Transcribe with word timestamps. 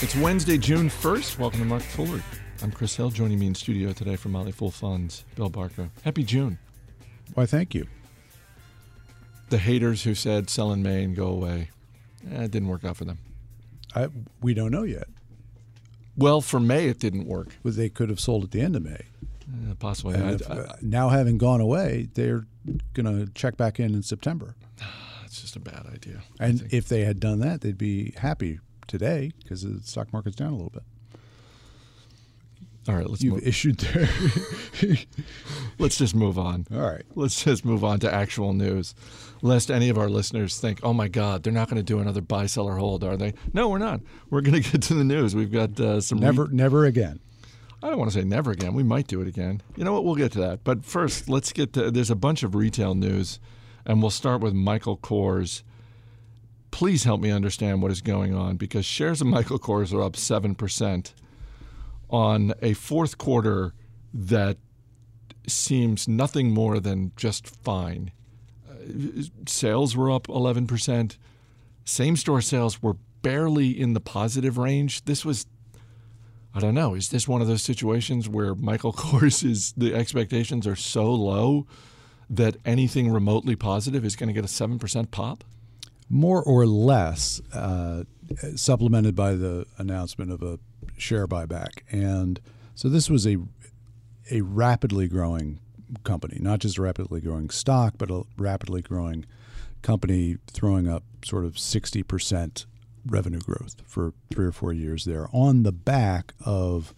It's 0.00 0.14
Wednesday, 0.14 0.56
June 0.58 0.88
1st. 0.88 1.38
Welcome 1.40 1.58
to 1.58 1.64
Market 1.66 1.88
Foolery. 1.88 2.22
I'm 2.62 2.70
Chris 2.70 2.94
Hill. 2.94 3.10
Joining 3.10 3.36
me 3.36 3.48
in 3.48 3.54
studio 3.56 3.92
today 3.92 4.14
from 4.14 4.30
Motley 4.30 4.52
Fool 4.52 4.70
Funds, 4.70 5.24
Bill 5.34 5.48
Barker. 5.48 5.90
Happy 6.04 6.22
June. 6.22 6.56
Why, 7.34 7.46
thank 7.46 7.74
you. 7.74 7.84
The 9.48 9.58
haters 9.58 10.04
who 10.04 10.14
said 10.14 10.50
sell 10.50 10.70
in 10.70 10.84
May 10.84 11.02
and 11.02 11.16
go 11.16 11.26
away, 11.26 11.70
eh, 12.30 12.44
it 12.44 12.52
didn't 12.52 12.68
work 12.68 12.84
out 12.84 12.96
for 12.96 13.06
them. 13.06 13.18
I, 13.92 14.06
we 14.40 14.54
don't 14.54 14.70
know 14.70 14.84
yet. 14.84 15.08
Well, 16.16 16.42
for 16.42 16.60
May, 16.60 16.86
it 16.86 17.00
didn't 17.00 17.26
work. 17.26 17.56
But 17.64 17.74
they 17.74 17.88
could 17.88 18.08
have 18.08 18.20
sold 18.20 18.44
at 18.44 18.52
the 18.52 18.60
end 18.60 18.76
of 18.76 18.84
May. 18.84 19.02
Eh, 19.02 19.74
possibly. 19.80 20.14
If, 20.14 20.48
uh, 20.48 20.74
now, 20.80 21.08
having 21.08 21.38
gone 21.38 21.60
away, 21.60 22.08
they're 22.14 22.46
going 22.94 23.06
to 23.06 23.32
check 23.32 23.56
back 23.56 23.80
in 23.80 23.96
in 23.96 24.04
September. 24.04 24.54
it's 25.24 25.40
just 25.40 25.56
a 25.56 25.60
bad 25.60 25.86
idea. 25.92 26.20
And 26.38 26.68
if 26.70 26.86
they 26.86 27.00
had 27.00 27.18
done 27.18 27.40
that, 27.40 27.62
they'd 27.62 27.76
be 27.76 28.12
happy 28.16 28.60
today 28.88 29.32
because 29.42 29.62
the 29.62 29.80
stock 29.86 30.12
market's 30.12 30.36
down 30.36 30.48
a 30.48 30.56
little 30.56 30.70
bit. 30.70 30.82
All 32.88 32.94
right, 32.94 33.06
let's 33.06 33.22
move 33.22 33.34
You've 33.34 33.34
move, 33.34 33.46
issued 33.46 33.78
there. 33.80 34.08
let's 35.78 35.98
just 35.98 36.14
move 36.14 36.38
on. 36.38 36.66
All 36.72 36.80
right. 36.80 37.02
Let's 37.14 37.44
just 37.44 37.62
move 37.62 37.84
on 37.84 38.00
to 38.00 38.12
actual 38.12 38.54
news, 38.54 38.94
lest 39.42 39.70
any 39.70 39.90
of 39.90 39.98
our 39.98 40.08
listeners 40.08 40.58
think, 40.58 40.80
"Oh 40.82 40.94
my 40.94 41.06
God, 41.06 41.42
they're 41.42 41.52
not 41.52 41.68
going 41.68 41.76
to 41.76 41.82
do 41.82 41.98
another 41.98 42.22
buy, 42.22 42.46
sell, 42.46 42.66
or 42.66 42.76
hold, 42.76 43.04
are 43.04 43.18
they?" 43.18 43.34
No, 43.52 43.68
we're 43.68 43.76
not. 43.76 44.00
We're 44.30 44.40
going 44.40 44.62
to 44.62 44.70
get 44.72 44.80
to 44.82 44.94
the 44.94 45.04
news. 45.04 45.36
We've 45.36 45.52
got 45.52 45.78
uh, 45.78 46.00
some 46.00 46.18
re- 46.18 46.24
Never, 46.24 46.48
never 46.48 46.86
again. 46.86 47.20
I 47.82 47.90
don't 47.90 47.98
want 47.98 48.10
to 48.10 48.18
say 48.18 48.24
never 48.24 48.50
again. 48.50 48.72
We 48.72 48.82
might 48.82 49.06
do 49.06 49.20
it 49.20 49.28
again. 49.28 49.60
You 49.76 49.84
know 49.84 49.92
what? 49.92 50.04
We'll 50.04 50.14
get 50.16 50.32
to 50.32 50.40
that. 50.40 50.64
But 50.64 50.86
first, 50.86 51.28
let's 51.28 51.52
get 51.52 51.74
to. 51.74 51.90
There's 51.90 52.10
a 52.10 52.16
bunch 52.16 52.42
of 52.42 52.54
retail 52.54 52.94
news, 52.94 53.38
and 53.84 54.00
we'll 54.00 54.10
start 54.10 54.40
with 54.40 54.54
Michael 54.54 54.96
Kors. 54.96 55.62
Please 56.78 57.02
help 57.02 57.20
me 57.20 57.32
understand 57.32 57.82
what 57.82 57.90
is 57.90 58.00
going 58.00 58.36
on 58.36 58.56
because 58.56 58.84
shares 58.86 59.20
of 59.20 59.26
Michael 59.26 59.58
Kors 59.58 59.92
are 59.92 60.00
up 60.00 60.14
seven 60.14 60.54
percent 60.54 61.12
on 62.08 62.54
a 62.62 62.72
fourth 62.72 63.18
quarter 63.18 63.74
that 64.14 64.58
seems 65.48 66.06
nothing 66.06 66.52
more 66.52 66.78
than 66.78 67.10
just 67.16 67.48
fine. 67.48 68.12
Uh, 68.70 69.24
sales 69.48 69.96
were 69.96 70.08
up 70.08 70.28
11%. 70.28 71.16
Same 71.84 72.16
store 72.16 72.40
sales 72.40 72.80
were 72.80 72.94
barely 73.22 73.70
in 73.70 73.94
the 73.94 74.00
positive 74.00 74.56
range. 74.56 75.04
This 75.04 75.24
was 75.24 75.46
I 76.54 76.60
don't 76.60 76.76
know. 76.76 76.94
Is 76.94 77.08
this 77.08 77.26
one 77.26 77.40
of 77.40 77.48
those 77.48 77.62
situations 77.62 78.28
where 78.28 78.54
Michael 78.54 78.92
Kors 79.02 79.44
is 79.44 79.72
the 79.76 79.96
expectations 79.96 80.64
are 80.64 80.76
so 80.76 81.12
low 81.12 81.66
that 82.30 82.56
anything 82.64 83.10
remotely 83.10 83.56
positive 83.56 84.04
is 84.04 84.14
going 84.14 84.28
to 84.28 84.32
get 84.32 84.44
a 84.44 84.46
7% 84.46 85.10
pop? 85.10 85.42
More 86.08 86.42
or 86.42 86.66
less, 86.66 87.40
uh, 87.52 88.04
supplemented 88.56 89.14
by 89.14 89.34
the 89.34 89.66
announcement 89.78 90.32
of 90.32 90.42
a 90.42 90.58
share 90.96 91.26
buyback. 91.26 91.80
And 91.90 92.40
so 92.74 92.88
this 92.88 93.10
was 93.10 93.26
a 93.26 93.38
a 94.30 94.42
rapidly 94.42 95.08
growing 95.08 95.58
company, 96.04 96.38
not 96.40 96.58
just 96.58 96.76
a 96.76 96.82
rapidly 96.82 97.20
growing 97.20 97.48
stock, 97.50 97.94
but 97.96 98.10
a 98.10 98.24
rapidly 98.36 98.82
growing 98.82 99.24
company 99.82 100.36
throwing 100.46 100.86
up 100.88 101.02
sort 101.24 101.44
of 101.44 101.54
60% 101.54 102.66
revenue 103.06 103.38
growth 103.38 103.76
for 103.86 104.12
three 104.30 104.44
or 104.44 104.52
four 104.52 104.72
years 104.72 105.04
there 105.04 105.28
on 105.32 105.62
the 105.62 105.72
back 105.72 106.34
of 106.44 106.92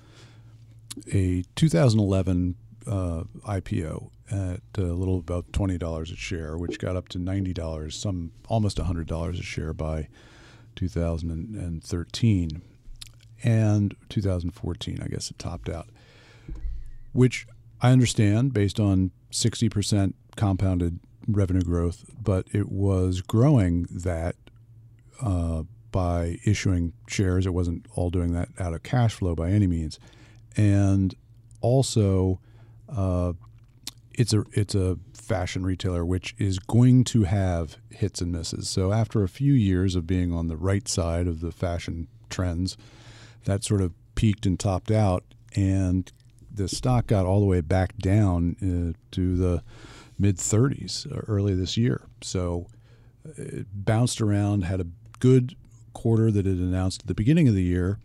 a 1.13 1.45
2011 1.55 2.57
uh, 2.87 3.23
IPO 3.47 4.11
at 4.31 4.61
a 4.79 4.83
little 4.83 5.19
about 5.19 5.51
$20 5.53 6.03
a 6.03 6.17
share, 6.17 6.57
which 6.57 6.79
got 6.79 6.97
up 6.97 7.09
to 7.09 7.19
$90, 7.19 7.93
some 7.93 8.33
almost 8.49 8.79
$100 8.79 9.39
a 9.39 9.43
share 9.43 9.73
by 9.73 10.09
2013 10.77 12.63
and 13.43 13.97
2014, 14.09 15.01
I 15.03 15.09
guess 15.09 15.31
it 15.31 15.39
topped 15.39 15.69
out, 15.69 15.89
which 17.13 17.47
I 17.81 17.91
understand 17.91 18.53
based 18.53 18.79
on 18.79 19.11
60% 19.33 20.15
compounded 20.37 21.01
revenue 21.27 21.63
growth, 21.63 22.05
but 22.23 22.47
it 22.53 22.71
was 22.71 23.23
growing 23.23 23.87
that 23.91 24.37
uh, 25.23 25.63
by 25.93 26.39
issuing 26.45 26.93
shares. 27.07 27.47
It 27.47 27.55
wasn't 27.55 27.87
all 27.95 28.11
doing 28.11 28.33
that 28.33 28.49
out 28.59 28.75
of 28.75 28.83
cash 28.83 29.15
flow 29.15 29.35
by 29.35 29.51
any 29.51 29.67
means, 29.67 29.99
and 30.57 31.15
also 31.61 32.41
uh, 32.89 33.33
it's 34.13 34.33
a 34.33 34.45
it's 34.53 34.75
a 34.75 34.99
fashion 35.15 35.65
retailer 35.65 36.05
which 36.05 36.35
is 36.39 36.59
going 36.59 37.05
to 37.05 37.25
have 37.25 37.79
hits 37.91 38.21
and 38.21 38.33
misses. 38.33 38.69
So 38.69 38.93
after 38.93 39.23
a 39.23 39.29
few 39.29 39.53
years 39.53 39.95
of 39.95 40.07
being 40.07 40.33
on 40.33 40.49
the 40.49 40.57
right 40.57 40.87
side 40.89 41.27
of 41.27 41.41
the 41.41 41.53
fashion 41.53 42.09
trends, 42.29 42.77
that 43.45 43.65
sort 43.65 43.81
of 43.81 43.93
peaked 44.15 44.47
and 44.47 44.59
topped 44.59 44.91
out, 44.91 45.25
and 45.55 46.11
the 46.53 46.69
stock 46.69 47.07
got 47.07 47.27
all 47.27 47.41
the 47.41 47.47
way 47.47 47.61
back 47.61 47.97
down 47.99 48.57
uh, 48.61 48.99
to 49.13 49.37
the 49.37 49.63
mid 50.19 50.37
30s 50.37 51.07
early 51.29 51.55
this 51.55 51.77
year. 51.77 52.03
So 52.23 52.67
it 53.37 53.67
bounced 53.73 54.21
around, 54.21 54.65
had 54.65 54.81
a 54.81 54.87
good 55.19 55.55
quarter 55.93 56.31
that 56.31 56.47
it 56.47 56.59
announced 56.59 57.03
at 57.03 57.07
the 57.07 57.15
beginning 57.15 57.49
of 57.49 57.55
the 57.55 57.63
year, 57.63 57.99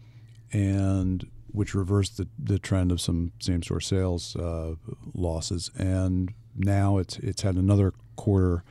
and 0.51 1.29
which 1.55 1.73
reversed 1.73 2.17
the, 2.17 2.27
the 2.37 2.59
trend 2.59 2.91
of 2.91 2.99
some 2.99 3.31
same 3.39 3.63
store 3.63 3.79
sales 3.79 4.35
uh, 4.35 4.75
losses. 5.13 5.71
And 5.77 6.33
now 6.55 6.97
it's 6.97 7.17
it's 7.19 7.41
had 7.41 7.55
another 7.55 7.93
quarter 8.15 8.63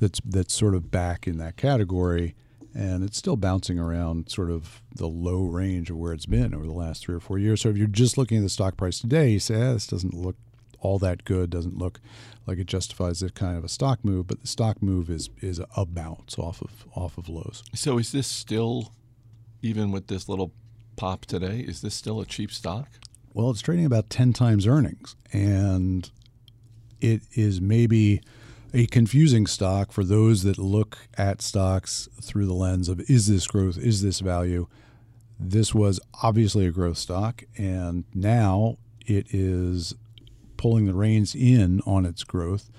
that's 0.00 0.20
that's 0.24 0.54
sort 0.54 0.74
of 0.74 0.90
back 0.90 1.26
in 1.26 1.38
that 1.38 1.56
category, 1.56 2.34
and 2.74 3.04
it's 3.04 3.16
still 3.16 3.36
bouncing 3.36 3.78
around 3.78 4.28
sort 4.30 4.50
of 4.50 4.82
the 4.94 5.08
low 5.08 5.42
range 5.44 5.90
of 5.90 5.96
where 5.96 6.12
it's 6.12 6.26
been 6.26 6.54
over 6.54 6.66
the 6.66 6.72
last 6.72 7.02
three 7.02 7.14
or 7.14 7.20
four 7.20 7.38
years. 7.38 7.60
So 7.62 7.68
if 7.68 7.76
you're 7.76 7.86
just 7.86 8.18
looking 8.18 8.38
at 8.38 8.42
the 8.42 8.48
stock 8.48 8.76
price 8.76 8.98
today, 9.00 9.30
you 9.30 9.40
say, 9.40 9.54
ah, 9.54 9.72
this 9.72 9.86
doesn't 9.86 10.14
look 10.14 10.36
all 10.80 10.98
that 10.98 11.24
good, 11.24 11.50
doesn't 11.50 11.78
look 11.78 12.00
like 12.46 12.58
it 12.58 12.66
justifies 12.66 13.20
that 13.20 13.34
kind 13.34 13.56
of 13.56 13.64
a 13.64 13.68
stock 13.68 14.04
move, 14.04 14.26
but 14.26 14.40
the 14.40 14.46
stock 14.46 14.82
move 14.82 15.10
is 15.10 15.30
is 15.40 15.60
a 15.76 15.86
bounce 15.86 16.38
off 16.38 16.60
of 16.62 16.86
off 16.94 17.18
of 17.18 17.28
lows. 17.28 17.62
So 17.74 17.98
is 17.98 18.12
this 18.12 18.26
still, 18.26 18.92
even 19.62 19.90
with 19.90 20.06
this 20.08 20.28
little 20.28 20.52
pop 20.96 21.26
today, 21.26 21.60
is 21.60 21.82
this 21.82 21.94
still 21.94 22.20
a 22.20 22.26
cheap 22.26 22.50
stock? 22.50 22.88
Well, 23.34 23.50
it's 23.50 23.60
trading 23.60 23.84
about 23.84 24.10
10 24.10 24.32
times 24.32 24.66
earnings, 24.66 25.14
and 25.32 26.10
it 27.00 27.22
is 27.34 27.60
maybe 27.60 28.22
a 28.72 28.86
confusing 28.86 29.46
stock 29.46 29.92
for 29.92 30.04
those 30.04 30.42
that 30.42 30.58
look 30.58 30.98
at 31.16 31.42
stocks 31.42 32.08
through 32.20 32.46
the 32.46 32.54
lens 32.54 32.88
of 32.88 33.00
is 33.08 33.26
this 33.26 33.46
growth, 33.46 33.78
is 33.78 34.02
this 34.02 34.20
value? 34.20 34.66
This 35.38 35.74
was 35.74 36.00
obviously 36.22 36.66
a 36.66 36.70
growth 36.70 36.98
stock, 36.98 37.44
and 37.56 38.04
now 38.14 38.78
it 39.06 39.34
is 39.34 39.94
pulling 40.56 40.86
the 40.86 40.94
reins 40.94 41.34
in 41.34 41.80
on 41.86 42.06
its 42.06 42.24
growth. 42.24 42.70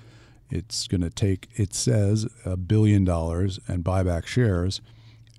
It's 0.50 0.88
going 0.88 1.02
to 1.02 1.10
take, 1.10 1.48
it 1.54 1.74
says, 1.74 2.26
a 2.44 2.56
billion 2.56 3.04
dollars 3.04 3.60
and 3.68 3.84
buy 3.84 4.02
back 4.02 4.26
shares. 4.26 4.80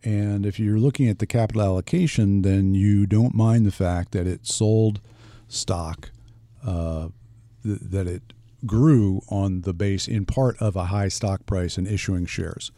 And 0.03 0.45
if 0.45 0.59
you're 0.59 0.79
looking 0.79 1.07
at 1.07 1.19
the 1.19 1.25
capital 1.25 1.61
allocation, 1.61 2.41
then 2.41 2.73
you 2.73 3.05
don't 3.05 3.35
mind 3.35 3.65
the 3.65 3.71
fact 3.71 4.11
that 4.13 4.27
it 4.27 4.47
sold 4.47 5.01
stock, 5.47 6.11
uh, 6.65 7.09
th- 7.63 7.79
that 7.81 8.07
it 8.07 8.33
grew 8.65 9.21
on 9.29 9.61
the 9.61 9.73
base 9.73 10.07
in 10.07 10.25
part 10.25 10.57
of 10.61 10.75
a 10.75 10.85
high 10.85 11.07
stock 11.07 11.45
price 11.45 11.77
and 11.77 11.87
issuing 11.87 12.25
shares 12.25 12.71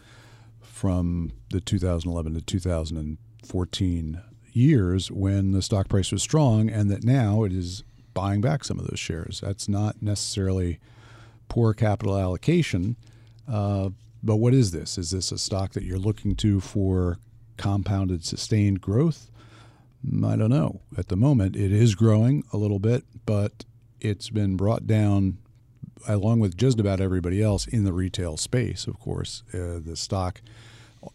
from 0.61 1.31
the 1.51 1.61
2011 1.61 2.33
to 2.33 2.41
2014 2.41 4.21
years 4.53 5.11
when 5.11 5.51
the 5.51 5.61
stock 5.61 5.87
price 5.87 6.11
was 6.11 6.23
strong, 6.23 6.69
and 6.69 6.89
that 6.89 7.03
now 7.03 7.43
it 7.43 7.53
is 7.53 7.83
buying 8.13 8.41
back 8.41 8.63
some 8.63 8.79
of 8.79 8.87
those 8.87 8.99
shares. 8.99 9.41
That's 9.41 9.69
not 9.69 10.01
necessarily 10.01 10.79
poor 11.49 11.73
capital 11.73 12.17
allocation. 12.17 12.95
Uh, 13.47 13.89
but 14.23 14.37
what 14.37 14.53
is 14.53 14.71
this? 14.71 14.97
Is 14.97 15.11
this 15.11 15.31
a 15.31 15.37
stock 15.37 15.73
that 15.73 15.83
you're 15.83 15.97
looking 15.97 16.35
to 16.37 16.59
for 16.59 17.19
compounded 17.57 18.23
sustained 18.23 18.81
growth? 18.81 19.29
I 20.25 20.35
don't 20.35 20.49
know. 20.49 20.81
At 20.97 21.09
the 21.09 21.15
moment, 21.15 21.55
it 21.55 21.71
is 21.71 21.95
growing 21.95 22.43
a 22.51 22.57
little 22.57 22.79
bit, 22.79 23.03
but 23.25 23.65
it's 23.99 24.29
been 24.29 24.57
brought 24.57 24.87
down 24.87 25.37
along 26.07 26.39
with 26.39 26.57
just 26.57 26.79
about 26.79 26.99
everybody 26.99 27.41
else 27.41 27.67
in 27.67 27.83
the 27.83 27.93
retail 27.93 28.37
space, 28.37 28.87
of 28.87 28.99
course. 28.99 29.43
Uh, 29.53 29.79
the 29.83 29.95
stock, 29.95 30.41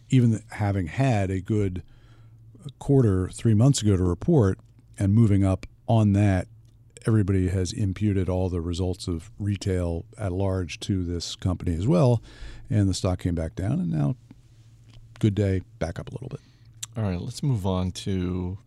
even 0.09 0.41
having 0.51 0.87
had 0.87 1.29
a 1.29 1.41
good 1.41 1.83
quarter 2.79 3.29
three 3.29 3.53
months 3.53 3.81
ago 3.81 3.97
to 3.97 4.03
report 4.03 4.59
and 4.97 5.13
moving 5.13 5.43
up 5.43 5.65
on 5.87 6.13
that, 6.13 6.47
everybody 7.07 7.47
has 7.47 7.71
imputed 7.71 8.27
all 8.27 8.49
the 8.49 8.59
results 8.59 9.07
of 9.07 9.31
retail 9.39 10.05
at 10.17 10.33
large 10.33 10.79
to 10.81 11.05
this 11.05 11.35
company 11.37 11.73
as 11.73 11.87
well. 11.87 12.21
And 12.69 12.89
the 12.89 12.93
stock 12.93 13.19
came 13.19 13.33
back 13.33 13.55
down, 13.55 13.79
and 13.79 13.89
now, 13.89 14.17
good 15.19 15.33
day, 15.33 15.61
back 15.79 15.99
up 15.99 16.09
a 16.09 16.11
little 16.11 16.27
bit. 16.27 16.41
All 16.97 17.03
right, 17.03 17.21
let's 17.21 17.41
move 17.41 17.65
on 17.65 17.91
to 17.91 18.57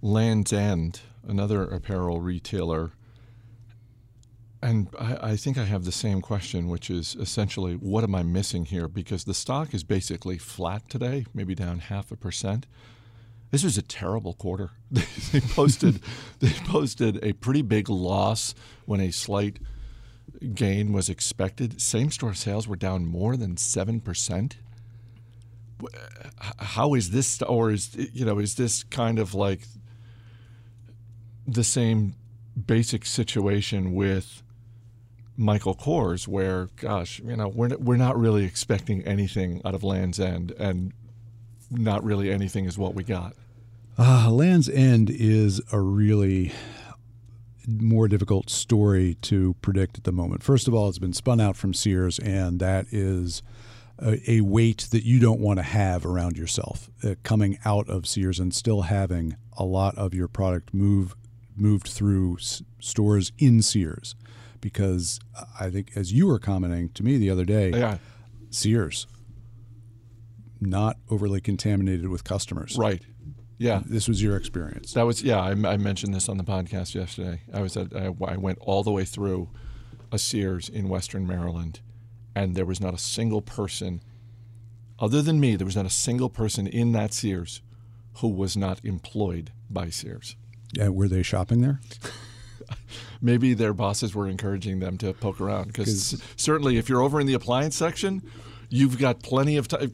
Land's 0.00 0.52
End, 0.52 1.00
another 1.26 1.64
apparel 1.64 2.20
retailer. 2.20 2.92
And 4.62 4.88
I, 4.98 5.32
I, 5.32 5.36
think 5.36 5.58
I 5.58 5.64
have 5.64 5.84
the 5.84 5.92
same 5.92 6.22
question, 6.22 6.68
which 6.68 6.88
is 6.88 7.14
essentially, 7.16 7.74
what 7.74 8.04
am 8.04 8.14
I 8.14 8.22
missing 8.22 8.64
here? 8.64 8.88
Because 8.88 9.24
the 9.24 9.34
stock 9.34 9.74
is 9.74 9.84
basically 9.84 10.38
flat 10.38 10.88
today, 10.88 11.26
maybe 11.34 11.54
down 11.54 11.80
half 11.80 12.10
a 12.10 12.16
percent. 12.16 12.66
This 13.50 13.64
was 13.64 13.78
a 13.78 13.82
terrible 13.82 14.34
quarter. 14.34 14.70
they 14.90 15.40
posted 15.40 16.00
they 16.40 16.50
posted 16.64 17.22
a 17.22 17.32
pretty 17.32 17.62
big 17.62 17.88
loss 17.88 18.54
when 18.84 19.00
a 19.00 19.10
slight 19.10 19.58
gain 20.54 20.92
was 20.92 21.08
expected. 21.08 21.80
Same 21.80 22.10
store 22.10 22.34
sales 22.34 22.66
were 22.66 22.76
down 22.76 23.06
more 23.06 23.36
than 23.36 23.56
seven 23.56 24.00
percent. 24.00 24.56
How 26.58 26.94
is 26.94 27.10
this, 27.10 27.42
or 27.42 27.70
is 27.70 27.94
you 28.12 28.24
know, 28.24 28.38
is 28.38 28.54
this 28.54 28.82
kind 28.84 29.18
of 29.18 29.34
like 29.34 29.60
the 31.46 31.64
same 31.64 32.14
basic 32.66 33.04
situation 33.04 33.94
with 33.94 34.42
Michael 35.36 35.74
Kors, 35.74 36.26
where, 36.26 36.70
gosh, 36.76 37.20
you 37.20 37.36
know, 37.36 37.48
we're 37.48 37.76
we're 37.76 37.96
not 37.96 38.18
really 38.18 38.44
expecting 38.44 39.02
anything 39.02 39.60
out 39.64 39.74
of 39.74 39.84
Land's 39.84 40.18
End, 40.18 40.52
and 40.52 40.92
not 41.70 42.04
really 42.04 42.30
anything 42.30 42.64
is 42.66 42.76
what 42.78 42.94
we 42.94 43.02
got. 43.04 43.34
Uh, 43.98 44.30
Land's 44.30 44.68
End 44.68 45.08
is 45.10 45.60
a 45.72 45.80
really 45.80 46.52
more 47.66 48.06
difficult 48.08 48.48
story 48.50 49.16
to 49.22 49.54
predict 49.62 49.98
at 49.98 50.04
the 50.04 50.12
moment. 50.12 50.42
First 50.42 50.68
of 50.68 50.74
all, 50.74 50.88
it's 50.88 50.98
been 50.98 51.12
spun 51.12 51.40
out 51.40 51.56
from 51.56 51.74
Sears, 51.74 52.18
and 52.18 52.60
that 52.60 52.86
is 52.92 53.42
a, 53.98 54.30
a 54.30 54.40
weight 54.42 54.86
that 54.92 55.04
you 55.04 55.18
don't 55.18 55.40
want 55.40 55.58
to 55.58 55.62
have 55.64 56.06
around 56.06 56.36
yourself. 56.36 56.90
Uh, 57.02 57.14
coming 57.24 57.58
out 57.64 57.88
of 57.88 58.06
Sears 58.06 58.38
and 58.38 58.54
still 58.54 58.82
having 58.82 59.36
a 59.56 59.64
lot 59.64 59.96
of 59.96 60.14
your 60.14 60.28
product 60.28 60.72
move 60.74 61.16
moved 61.56 61.88
through 61.88 62.36
s- 62.36 62.62
stores 62.80 63.32
in 63.38 63.62
Sears, 63.62 64.14
because 64.60 65.18
I 65.58 65.70
think, 65.70 65.92
as 65.96 66.12
you 66.12 66.26
were 66.26 66.38
commenting 66.38 66.90
to 66.90 67.02
me 67.02 67.16
the 67.16 67.30
other 67.30 67.46
day, 67.46 67.70
Yeah, 67.70 67.96
Sears 68.50 69.06
not 70.60 70.96
overly 71.10 71.40
contaminated 71.40 72.08
with 72.08 72.24
customers. 72.24 72.76
right. 72.78 73.02
Yeah, 73.58 73.82
This 73.86 74.06
was 74.06 74.22
your 74.22 74.36
experience. 74.36 74.92
that 74.92 75.04
was 75.06 75.22
yeah. 75.22 75.40
I, 75.40 75.52
I 75.52 75.76
mentioned 75.78 76.12
this 76.12 76.28
on 76.28 76.36
the 76.36 76.44
podcast 76.44 76.94
yesterday. 76.94 77.40
I 77.54 77.62
was 77.62 77.74
at 77.78 77.96
I, 77.96 78.14
I 78.26 78.36
went 78.36 78.58
all 78.60 78.82
the 78.82 78.90
way 78.90 79.06
through 79.06 79.48
a 80.12 80.18
Sears 80.18 80.68
in 80.68 80.90
Western 80.90 81.26
Maryland, 81.26 81.80
and 82.34 82.54
there 82.54 82.66
was 82.66 82.82
not 82.82 82.92
a 82.92 82.98
single 82.98 83.40
person, 83.40 84.02
other 84.98 85.22
than 85.22 85.40
me, 85.40 85.56
there 85.56 85.64
was 85.64 85.74
not 85.76 85.86
a 85.86 85.90
single 85.90 86.28
person 86.28 86.66
in 86.66 86.92
that 86.92 87.14
Sears 87.14 87.62
who 88.18 88.28
was 88.28 88.58
not 88.58 88.78
employed 88.84 89.52
by 89.70 89.88
Sears. 89.88 90.36
Yeah, 90.74 90.90
were 90.90 91.08
they 91.08 91.22
shopping 91.22 91.62
there? 91.62 91.80
maybe 93.20 93.54
their 93.54 93.72
bosses 93.72 94.14
were 94.14 94.28
encouraging 94.28 94.80
them 94.80 94.98
to 94.98 95.12
poke 95.14 95.40
around 95.40 95.68
because 95.68 96.22
certainly 96.36 96.76
if 96.76 96.88
you're 96.88 97.02
over 97.02 97.20
in 97.20 97.26
the 97.26 97.34
appliance 97.34 97.76
section 97.76 98.22
you've 98.68 98.98
got 98.98 99.22
plenty 99.22 99.56
of 99.56 99.68
time 99.68 99.92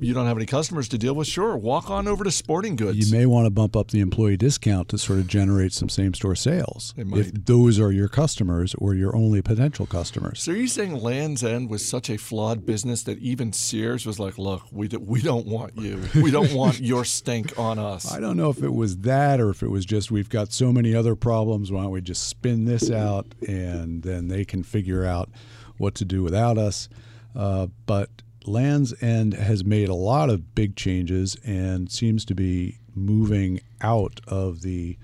you 0.00 0.12
don't 0.14 0.26
have 0.26 0.36
any 0.36 0.46
customers 0.46 0.88
to 0.88 0.98
deal 0.98 1.14
with 1.14 1.26
sure 1.26 1.56
walk 1.56 1.90
on 1.90 2.06
over 2.08 2.24
to 2.24 2.30
sporting 2.30 2.76
goods 2.76 2.98
You 2.98 3.16
may 3.16 3.26
want 3.26 3.46
to 3.46 3.50
bump 3.50 3.76
up 3.76 3.90
the 3.90 4.00
employee 4.00 4.36
discount 4.36 4.88
to 4.88 4.98
sort 4.98 5.18
of 5.18 5.26
generate 5.26 5.72
some 5.72 5.88
same 5.88 6.14
store 6.14 6.34
sales. 6.34 6.94
It 6.96 7.06
If 7.12 7.32
those 7.46 7.78
are 7.80 7.92
your 7.92 8.08
customers 8.08 8.74
or 8.78 8.94
your 8.94 9.14
only 9.16 9.42
potential 9.42 9.86
customers. 9.86 10.42
so 10.42 10.52
are 10.52 10.56
you 10.56 10.68
saying 10.68 11.00
Land's 11.00 11.42
End 11.42 11.70
was 11.70 11.86
such 11.86 12.10
a 12.10 12.16
flawed 12.16 12.66
business 12.66 13.02
that 13.04 13.18
even 13.18 13.52
Sears 13.52 14.06
was 14.06 14.18
like, 14.18 14.38
look, 14.38 14.62
we, 14.70 14.88
do, 14.88 14.98
we 14.98 15.22
don't 15.22 15.46
want 15.46 15.76
you. 15.76 16.00
We 16.14 16.30
don't 16.30 16.52
want 16.52 16.80
your 16.92 17.04
stink 17.04 17.58
on 17.58 17.78
us. 17.78 18.12
I 18.12 18.20
don't 18.20 18.36
know 18.36 18.50
if 18.50 18.62
it 18.62 18.74
was 18.74 18.98
that 18.98 19.40
or 19.40 19.50
if 19.50 19.62
it 19.62 19.70
was 19.70 19.84
just 19.84 20.10
we've 20.10 20.28
got 20.28 20.52
so 20.52 20.72
many 20.72 20.94
other 20.94 21.14
problems. 21.14 21.70
Why 21.70 21.82
don't 21.82 21.90
we 21.90 22.00
just 22.00 22.28
spin 22.28 22.64
this 22.64 22.90
out 22.90 23.26
and 23.46 24.02
then 24.02 24.28
they 24.28 24.44
can 24.44 24.62
figure 24.62 25.04
out 25.04 25.30
what 25.78 25.94
to 25.96 26.04
do 26.04 26.22
without 26.22 26.58
us? 26.58 26.88
Uh, 27.34 27.68
but 27.86 28.10
Land's 28.46 28.94
End 29.02 29.34
has 29.34 29.64
made 29.64 29.88
a 29.88 29.94
lot 29.94 30.30
of 30.30 30.54
big 30.54 30.76
changes 30.76 31.36
and 31.44 31.90
seems 31.90 32.24
to 32.26 32.34
be 32.34 32.78
moving 32.94 33.60
out 33.80 34.20
of 34.26 34.62
the 34.62 34.96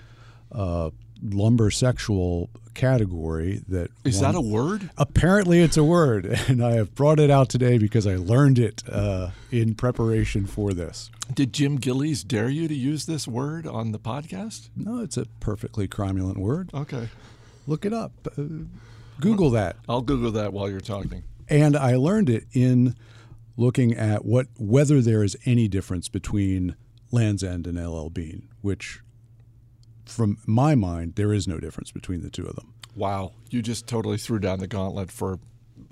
uh, 0.53 0.91
lumber 1.23 1.71
sexual 1.71 2.51
category 2.75 3.63
that 3.69 3.91
Is 4.05 4.21
one- 4.21 4.33
that 4.33 4.39
a 4.39 4.41
word? 4.41 4.91
Apparently, 4.99 5.61
it's 5.61 5.77
a 5.77 5.85
word, 5.85 6.27
and 6.49 6.63
I 6.65 6.73
have 6.73 6.95
brought 6.95 7.19
it 7.19 7.31
out 7.31 7.49
today 7.49 7.77
because 7.79 8.07
I 8.07 8.17
learned 8.17 8.59
it 8.59 8.83
uh, 8.89 9.31
in 9.51 9.75
preparation 9.75 10.47
for 10.47 10.73
this. 10.73 11.11
Did 11.35 11.53
Jim 11.53 11.77
Gillies 11.77 12.25
dare 12.25 12.49
you 12.49 12.69
to 12.69 12.75
use 12.75 13.07
this 13.07 13.27
word 13.29 13.67
on 13.67 13.93
the 13.93 13.99
podcast? 13.99 14.69
No, 14.77 15.01
it's 15.01 15.17
a 15.17 15.27
perfectly 15.41 15.87
cromulent 15.89 16.39
word. 16.39 16.71
Okay. 16.73 17.09
Look 17.67 17.85
it 17.85 17.93
up. 17.93 18.13
Uh, 18.39 18.43
Google 19.21 19.51
that. 19.51 19.77
I'll 19.89 20.01
Google 20.01 20.31
that 20.33 20.53
while 20.53 20.71
you're 20.71 20.81
talking. 20.81 21.25
And 21.49 21.77
I 21.77 21.97
learned 21.97 22.29
it 22.29 22.45
in 22.53 22.95
looking 23.57 23.93
at 23.95 24.25
what 24.25 24.47
whether 24.59 25.01
there 25.01 25.25
is 25.25 25.37
any 25.45 25.69
difference 25.69 26.09
between 26.09 26.77
Land's 27.11 27.43
End 27.43 27.67
and 27.67 27.79
LL 27.83 28.09
Bean, 28.09 28.49
which, 28.61 29.01
from 30.05 30.39
my 30.47 30.75
mind, 30.75 31.15
there 31.17 31.33
is 31.33 31.49
no 31.49 31.59
difference 31.59 31.91
between 31.91 32.23
the 32.23 32.31
two 32.31 32.47
of 32.47 32.57
them. 32.57 32.75
Wow. 32.95 33.33
You 33.51 33.63
just 33.63 33.87
totally 33.87 34.19
threw 34.19 34.39
down 34.39 34.59
the 34.59 34.67
gauntlet 34.67 35.11
for 35.11 35.39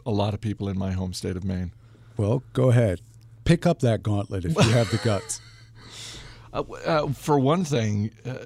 a 0.05 0.11
lot 0.11 0.35
of 0.35 0.41
people 0.41 0.69
in 0.69 0.79
my 0.79 0.93
home 0.93 1.13
state 1.13 1.37
of 1.37 1.45
Maine. 1.45 1.73
Well, 2.17 2.43
go 2.53 2.71
ahead. 2.71 3.01
Pick 3.45 3.67
up 3.67 3.81
that 3.81 4.03
gauntlet 4.03 4.45
if 4.45 4.55
you 4.55 4.73
have 4.73 4.91
the 4.91 4.99
guts. 4.99 5.41
Uh, 6.53 6.63
uh, 6.87 7.09
for 7.09 7.39
one 7.39 7.65
thing, 7.67 8.11
uh, 8.25 8.37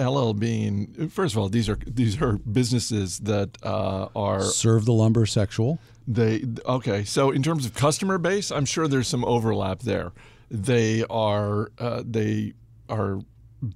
LL 0.00 0.32
Bean. 0.32 1.08
First 1.10 1.34
of 1.34 1.38
all, 1.38 1.48
these 1.48 1.68
are 1.68 1.78
these 1.86 2.20
are 2.20 2.38
businesses 2.38 3.18
that 3.20 3.58
uh, 3.62 4.08
are 4.16 4.42
Serve 4.42 4.84
the 4.84 4.92
lumber 4.92 5.26
sexual. 5.26 5.78
they 6.06 6.44
okay. 6.66 7.04
So 7.04 7.30
in 7.30 7.42
terms 7.42 7.66
of 7.66 7.74
customer 7.74 8.18
base, 8.18 8.50
I'm 8.50 8.64
sure 8.64 8.88
there's 8.88 9.08
some 9.08 9.24
overlap 9.24 9.80
there. 9.80 10.12
They 10.50 11.04
are 11.10 11.70
uh, 11.78 12.02
they 12.06 12.54
are 12.88 13.20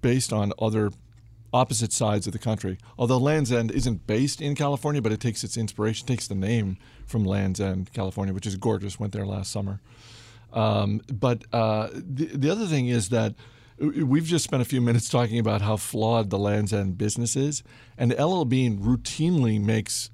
based 0.00 0.32
on 0.32 0.52
other 0.58 0.90
opposite 1.52 1.92
sides 1.92 2.26
of 2.26 2.32
the 2.32 2.38
country. 2.38 2.78
Although 2.98 3.18
Land's 3.18 3.52
End 3.52 3.70
isn't 3.70 4.06
based 4.06 4.40
in 4.40 4.56
California, 4.56 5.00
but 5.00 5.12
it 5.12 5.20
takes 5.20 5.44
its 5.44 5.56
inspiration, 5.56 6.06
takes 6.06 6.26
the 6.26 6.34
name 6.34 6.78
from 7.06 7.24
Land's 7.24 7.60
End, 7.60 7.92
California, 7.92 8.34
which 8.34 8.46
is 8.46 8.56
gorgeous. 8.56 8.98
Went 8.98 9.12
there 9.12 9.26
last 9.26 9.52
summer. 9.52 9.80
Um, 10.52 11.00
but 11.12 11.44
uh, 11.52 11.88
the, 11.92 12.26
the 12.26 12.50
other 12.50 12.66
thing 12.66 12.88
is 12.88 13.08
that 13.10 13.34
we've 13.78 14.24
just 14.24 14.44
spent 14.44 14.62
a 14.62 14.66
few 14.66 14.80
minutes 14.80 15.08
talking 15.08 15.38
about 15.38 15.62
how 15.62 15.76
flawed 15.76 16.30
the 16.30 16.38
Land's 16.38 16.72
End 16.72 16.96
business 16.96 17.36
is, 17.36 17.62
and 17.98 18.14
LL 18.18 18.44
Bean 18.44 18.78
routinely 18.78 19.60
makes 19.60 20.10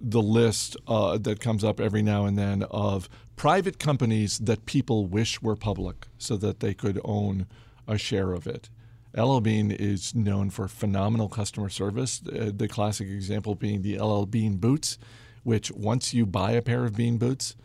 the 0.00 0.22
list 0.22 0.76
uh, 0.86 1.18
that 1.18 1.40
comes 1.40 1.64
up 1.64 1.80
every 1.80 2.02
now 2.02 2.24
and 2.24 2.38
then 2.38 2.62
of 2.64 3.08
private 3.36 3.78
companies 3.78 4.38
that 4.38 4.66
people 4.66 5.06
wish 5.06 5.42
were 5.42 5.56
public 5.56 6.06
so 6.18 6.36
that 6.36 6.60
they 6.60 6.74
could 6.74 7.00
own 7.04 7.46
a 7.86 7.98
share 7.98 8.32
of 8.32 8.46
it. 8.46 8.68
LL 9.16 9.40
Bean 9.40 9.70
is 9.70 10.14
known 10.14 10.50
for 10.50 10.68
phenomenal 10.68 11.28
customer 11.28 11.68
service. 11.68 12.20
Uh, 12.26 12.50
the 12.54 12.68
classic 12.68 13.08
example 13.08 13.54
being 13.54 13.82
the 13.82 13.98
LL 13.98 14.26
Bean 14.26 14.56
boots, 14.56 14.98
which 15.42 15.70
once 15.72 16.12
you 16.12 16.26
buy 16.26 16.52
a 16.52 16.62
pair 16.62 16.84
of 16.84 16.94
Bean 16.94 17.16
boots, 17.16 17.56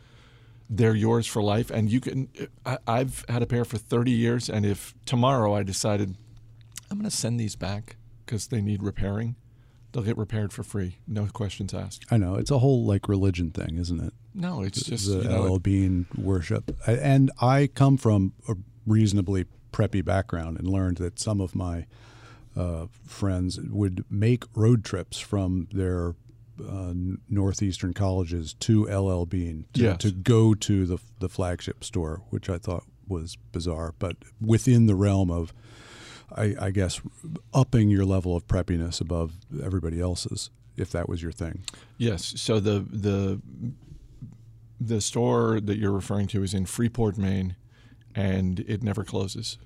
they're 0.70 0.96
yours 0.96 1.28
for 1.28 1.42
life. 1.44 1.70
And 1.72 1.92
you 1.92 2.00
can. 2.00 2.28
I, 2.66 2.78
I've 2.88 3.26
had 3.30 3.42
a 3.42 3.46
pair 3.46 3.66
for 3.66 3.78
30 3.78 4.12
years, 4.12 4.50
and 4.50 4.66
if 4.66 4.94
tomorrow 5.06 5.54
I 5.56 5.64
decided 5.64 6.16
I'm 6.90 6.98
going 6.98 7.10
to 7.10 7.16
send 7.16 7.40
these 7.40 7.56
back 7.56 7.96
because 8.26 8.48
they 8.48 8.62
need 8.62 8.82
repairing, 8.84 9.36
they'll 9.92 10.04
get 10.04 10.18
repaired 10.18 10.54
for 10.54 10.64
free, 10.64 10.98
no 11.08 11.26
questions 11.28 11.74
asked. 11.74 12.06
I 12.12 12.18
know 12.18 12.36
it's 12.36 12.52
a 12.52 12.60
whole 12.60 12.86
like 12.86 13.08
religion 13.08 13.52
thing, 13.52 13.78
isn't 13.78 14.00
it? 14.00 14.14
No, 14.34 14.62
it's 14.64 14.84
just 14.84 15.08
the 15.08 15.18
you 15.18 15.30
know, 15.30 15.54
LL 15.54 15.60
Bean 15.60 16.06
worship. 16.18 16.76
I- 16.88 16.94
And 16.94 17.30
I 17.42 17.68
come 17.68 17.98
from 17.98 18.34
a 18.48 18.56
reasonably 18.88 19.46
preppy 19.72 20.04
background 20.04 20.58
and 20.58 20.68
learned 20.68 20.98
that 20.98 21.20
some 21.20 21.40
of 21.42 21.56
my 21.56 21.86
uh, 22.56 22.86
friends 23.06 23.60
would 23.60 24.06
make 24.10 24.44
road 24.56 24.84
trips 24.86 25.20
from 25.20 25.68
their 25.72 26.14
uh, 26.68 26.94
northeastern 27.30 27.94
colleges 27.94 28.54
to 28.56 28.86
LL 28.86 29.26
Bean 29.26 29.66
to, 29.74 29.82
Yes. 29.82 29.98
to 30.00 30.12
go 30.12 30.54
to 30.54 30.86
the 30.86 30.98
the 31.20 31.30
flagship 31.30 31.84
store, 31.84 32.22
which 32.30 32.50
I 32.50 32.58
thought 32.58 32.84
was 33.08 33.38
bizarre, 33.52 33.94
but 34.00 34.16
within 34.42 34.86
the 34.88 34.96
realm 34.96 35.30
of, 35.30 35.54
I, 36.36 36.56
I 36.60 36.72
guess, 36.72 37.02
upping 37.54 37.90
your 37.90 38.06
level 38.06 38.36
of 38.36 38.48
preppiness 38.48 39.02
above 39.02 39.34
everybody 39.64 40.00
else's, 40.00 40.50
if 40.78 40.90
that 40.92 41.08
was 41.10 41.22
your 41.22 41.32
thing. 41.34 41.64
Yes. 41.98 42.34
So 42.42 42.60
the 42.60 42.80
the 42.90 43.42
the 44.80 45.00
store 45.02 45.60
that 45.62 45.78
you're 45.78 45.92
referring 45.92 46.28
to 46.28 46.44
is 46.44 46.54
in 46.54 46.66
Freeport, 46.66 47.18
Maine, 47.18 47.56
and 48.16 48.60
it 48.62 48.84
never 48.84 49.04
closes. 49.04 49.58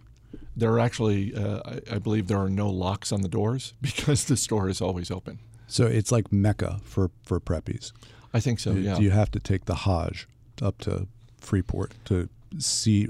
There 0.55 0.71
are 0.73 0.79
actually, 0.79 1.33
uh, 1.33 1.61
I, 1.65 1.95
I 1.95 1.99
believe, 1.99 2.27
there 2.27 2.39
are 2.39 2.49
no 2.49 2.69
locks 2.69 3.11
on 3.11 3.21
the 3.21 3.29
doors 3.29 3.73
because 3.81 4.25
the 4.25 4.37
store 4.37 4.69
is 4.69 4.81
always 4.81 5.09
open. 5.09 5.39
So 5.67 5.85
it's 5.85 6.11
like 6.11 6.31
Mecca 6.31 6.79
for 6.83 7.11
for 7.23 7.39
preppies. 7.39 7.91
I 8.33 8.39
think 8.39 8.59
so. 8.59 8.73
Do- 8.73 8.81
Yeah. 8.81 8.97
You 8.99 9.11
have 9.11 9.31
to 9.31 9.39
take 9.39 9.65
the 9.65 9.75
Hajj 9.75 10.27
up 10.61 10.77
to 10.79 11.07
Freeport 11.39 11.93
to 12.05 12.29
see, 12.57 13.07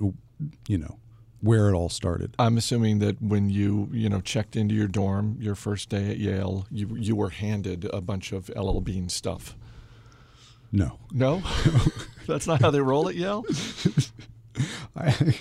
you 0.68 0.78
know, 0.78 0.98
where 1.42 1.70
it 1.70 1.74
all 1.74 1.90
started? 1.90 2.34
I'm 2.40 2.58
assuming 2.58 3.00
that 3.00 3.22
when 3.22 3.50
you 3.50 3.90
you 3.94 4.10
know 4.10 4.22
checked 4.22 4.56
into 4.56 4.74
your 4.76 4.88
dorm 4.88 5.38
your 5.40 5.56
first 5.56 5.90
day 5.90 6.10
at 6.12 6.18
Yale, 6.18 6.66
you 6.72 6.96
you 6.98 7.16
were 7.16 7.30
handed 7.30 7.86
a 7.94 8.02
bunch 8.02 8.32
of 8.34 8.50
LL 8.50 8.80
Bean 8.82 9.10
stuff. 9.10 9.56
No, 10.72 11.00
No, 11.14 11.42
that's 12.28 12.46
not 12.48 12.62
how 12.62 12.72
they 12.72 12.82
roll 12.82 13.08
at 13.08 13.16
Yale. 13.16 13.46
I, 14.96 15.36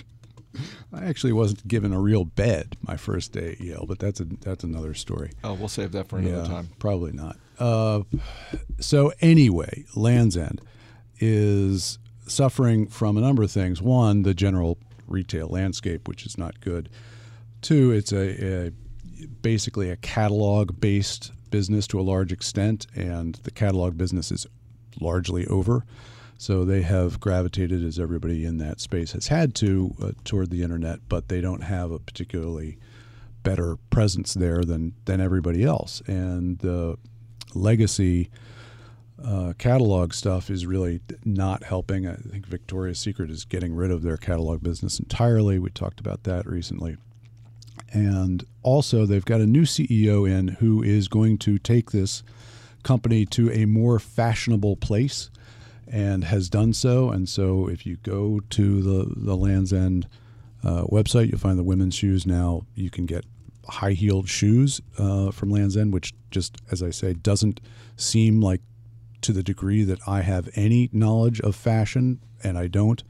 I 0.93 1.05
actually 1.05 1.33
wasn't 1.33 1.67
given 1.67 1.91
a 1.91 1.99
real 1.99 2.23
bed 2.23 2.77
my 2.81 2.95
first 2.95 3.33
day 3.33 3.53
at 3.53 3.61
Yale, 3.61 3.85
but 3.87 3.99
that's 3.99 4.19
a 4.19 4.25
that's 4.25 4.63
another 4.63 4.93
story. 4.93 5.31
Oh, 5.43 5.53
we'll 5.53 5.67
save 5.67 5.91
that 5.91 6.07
for 6.07 6.17
another 6.17 6.43
yeah, 6.43 6.47
time. 6.47 6.69
Probably 6.79 7.11
not. 7.11 7.37
Uh, 7.59 8.03
so 8.79 9.11
anyway, 9.19 9.83
Land's 9.95 10.37
End 10.37 10.61
is 11.19 11.99
suffering 12.27 12.87
from 12.87 13.17
a 13.17 13.21
number 13.21 13.43
of 13.43 13.51
things. 13.51 13.81
One, 13.81 14.23
the 14.23 14.33
general 14.33 14.77
retail 15.07 15.47
landscape, 15.47 16.07
which 16.07 16.25
is 16.25 16.37
not 16.37 16.59
good. 16.61 16.89
Two, 17.61 17.91
it's 17.91 18.11
a, 18.11 18.67
a 18.67 18.71
basically 19.41 19.89
a 19.89 19.95
catalog 19.97 20.79
based 20.79 21.31
business 21.49 21.87
to 21.87 21.99
a 21.99 22.03
large 22.03 22.31
extent, 22.31 22.87
and 22.95 23.35
the 23.43 23.51
catalog 23.51 23.97
business 23.97 24.31
is 24.31 24.47
largely 24.99 25.45
over. 25.47 25.83
So 26.37 26.63
they 26.63 26.83
have 26.83 27.19
gravitated, 27.19 27.83
as 27.83 27.99
everybody 27.99 28.45
in 28.45 28.57
that 28.59 28.79
space 28.79 29.13
has 29.13 29.27
had 29.27 29.55
to, 29.55 29.95
uh, 30.01 30.11
toward 30.23 30.51
the 30.51 30.61
internet, 30.61 30.99
but 31.09 31.29
they 31.29 31.41
don't 31.41 31.63
have 31.63 31.91
a 31.91 31.99
particularly 31.99 32.77
better 33.43 33.77
presence 33.89 34.33
there 34.33 34.63
than 34.63 34.93
than 35.05 35.19
everybody 35.19 35.63
else. 35.63 36.01
And 36.05 36.59
the 36.59 36.97
legacy 37.55 38.29
uh, 39.23 39.53
catalog 39.57 40.13
stuff 40.13 40.49
is 40.49 40.65
really 40.65 41.01
not 41.25 41.63
helping. 41.63 42.07
I 42.07 42.15
think 42.15 42.45
Victoria's 42.45 42.99
Secret 42.99 43.31
is 43.31 43.45
getting 43.45 43.73
rid 43.73 43.89
of 43.89 44.03
their 44.03 44.17
catalog 44.17 44.61
business 44.61 44.99
entirely. 44.99 45.57
We 45.57 45.71
talked 45.71 45.99
about 45.99 46.23
that 46.23 46.45
recently. 46.45 46.97
And 47.91 48.43
also, 48.63 49.05
they've 49.05 49.25
got 49.25 49.41
a 49.41 49.47
new 49.47 49.63
CEO 49.63 50.29
in 50.29 50.49
who 50.49 50.83
is 50.83 51.07
going 51.07 51.37
to 51.39 51.57
take 51.57 51.91
this 51.91 52.21
company 52.83 53.25
to 53.25 53.51
a 53.51 53.65
more 53.65 53.97
fashionable 53.97 54.77
place 54.77 55.29
and 55.91 56.23
has 56.25 56.49
done 56.49 56.73
so. 56.73 57.09
And 57.09 57.27
so, 57.27 57.67
if 57.67 57.85
you 57.85 57.97
go 57.97 58.41
to 58.51 58.81
the, 58.81 59.13
the 59.15 59.35
Land's 59.35 59.73
End 59.73 60.07
uh, 60.63 60.83
website, 60.83 61.29
you'll 61.29 61.39
find 61.39 61.57
the 61.57 61.63
women's 61.63 61.95
shoes 61.95 62.25
now. 62.25 62.65
You 62.75 62.89
can 62.89 63.05
get 63.05 63.25
high 63.67 63.93
heeled 63.93 64.29
shoes 64.29 64.81
uh, 64.97 65.31
from 65.31 65.49
Land's 65.49 65.77
End, 65.77 65.93
which 65.93 66.13
just, 66.31 66.57
as 66.71 66.81
I 66.81 66.89
say, 66.89 67.13
doesn't 67.13 67.59
seem 67.95 68.41
like 68.41 68.61
to 69.21 69.33
the 69.33 69.43
degree 69.43 69.83
that 69.83 69.99
I 70.07 70.21
have 70.21 70.49
any 70.55 70.89
knowledge 70.91 71.41
of 71.41 71.55
fashion, 71.55 72.21
and 72.43 72.57
I 72.57 72.67
don't. 72.67 73.03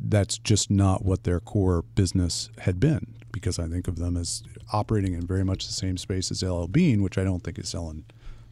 That's 0.00 0.38
just 0.38 0.70
not 0.70 1.04
what 1.04 1.24
their 1.24 1.40
core 1.40 1.82
business 1.82 2.50
had 2.58 2.78
been 2.78 3.14
because 3.32 3.58
I 3.58 3.66
think 3.68 3.88
of 3.88 3.96
them 3.96 4.16
as 4.16 4.42
operating 4.72 5.14
in 5.14 5.26
very 5.26 5.44
much 5.44 5.66
the 5.66 5.72
same 5.72 5.96
space 5.96 6.30
as 6.30 6.42
LL 6.42 6.66
Bean, 6.66 7.02
which 7.02 7.18
I 7.18 7.24
don't 7.24 7.42
think 7.42 7.58
is 7.58 7.68
selling 7.68 8.04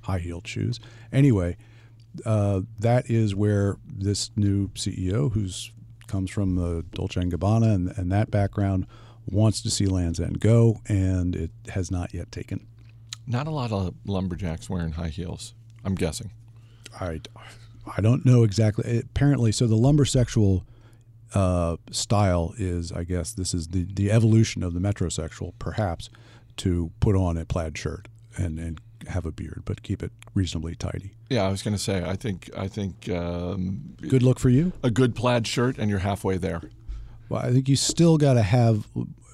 high 0.03 0.19
heeled 0.19 0.47
shoes. 0.47 0.81
Anyway, 1.13 1.57
uh, 2.25 2.63
that 2.79 3.11
is 3.11 3.35
where 3.35 3.77
this 3.87 4.31
new 4.37 4.69
CEO, 4.69 5.33
who's 5.33 5.73
comes 6.07 6.31
from 6.31 6.55
the 6.55 6.85
Dolce 6.93 7.21
and 7.21 7.33
Gabbana 7.33 7.75
and, 7.75 7.93
and 7.97 8.13
that 8.13 8.31
background, 8.31 8.87
wants 9.27 9.61
to 9.63 9.71
see 9.71 9.87
Land's 9.87 10.21
End 10.21 10.41
go, 10.41 10.81
and 10.89 11.35
it 11.35 11.51
has 11.71 11.91
not 11.91 12.15
yet 12.15 12.31
taken. 12.31 12.67
Not 13.27 13.49
a 13.49 13.51
lot 13.51 13.73
of 13.73 13.95
lumberjacks 14.05 14.71
wearing 14.71 14.93
high 14.93 15.09
heels. 15.09 15.55
I'm 15.85 15.97
guessing. 15.97 16.31
I, 17.01 17.21
I 17.97 18.01
don't 18.01 18.25
know 18.25 18.45
exactly. 18.45 19.01
Apparently, 19.01 19.51
so 19.51 19.67
the 19.67 19.77
lumbersexual 19.77 20.63
uh, 21.35 21.77
style 21.91 22.55
is, 22.57 22.93
I 22.93 23.05
guess, 23.05 23.33
this 23.33 23.53
is 23.53 23.69
the, 23.69 23.85
the 23.85 24.11
evolution 24.11 24.63
of 24.63 24.75
the 24.75 24.81
metrosexual, 24.81 25.55
perhaps, 25.59 26.09
to 26.59 26.93
put 27.01 27.17
on 27.17 27.37
a 27.37 27.45
plaid 27.45 27.77
shirt 27.77 28.09
and, 28.37 28.59
and 28.59 28.81
have 29.09 29.27
a 29.27 29.33
beard, 29.33 29.63
but 29.65 29.83
keep 29.83 30.03
it 30.03 30.13
reasonably 30.35 30.75
tidy. 30.75 31.13
Yeah, 31.29 31.45
I 31.45 31.49
was 31.49 31.63
going 31.63 31.75
to 31.75 31.83
say. 31.83 32.05
I 32.05 32.17
think. 32.17 32.51
I 32.57 32.69
think. 32.69 33.09
Um, 33.09 33.97
good 34.01 34.23
look 34.23 34.39
for 34.39 34.49
you. 34.49 34.73
A 34.83 34.91
good 34.91 35.15
plaid 35.15 35.47
shirt, 35.47 35.79
and 35.79 35.91
you're 35.91 36.01
halfway 36.01 36.37
there. 36.37 36.63
Well, 37.29 37.43
I 37.43 37.53
think 37.53 37.69
you 37.69 37.77
still 37.77 38.19
got 38.19 38.35
to 38.35 38.43
have 38.43 38.87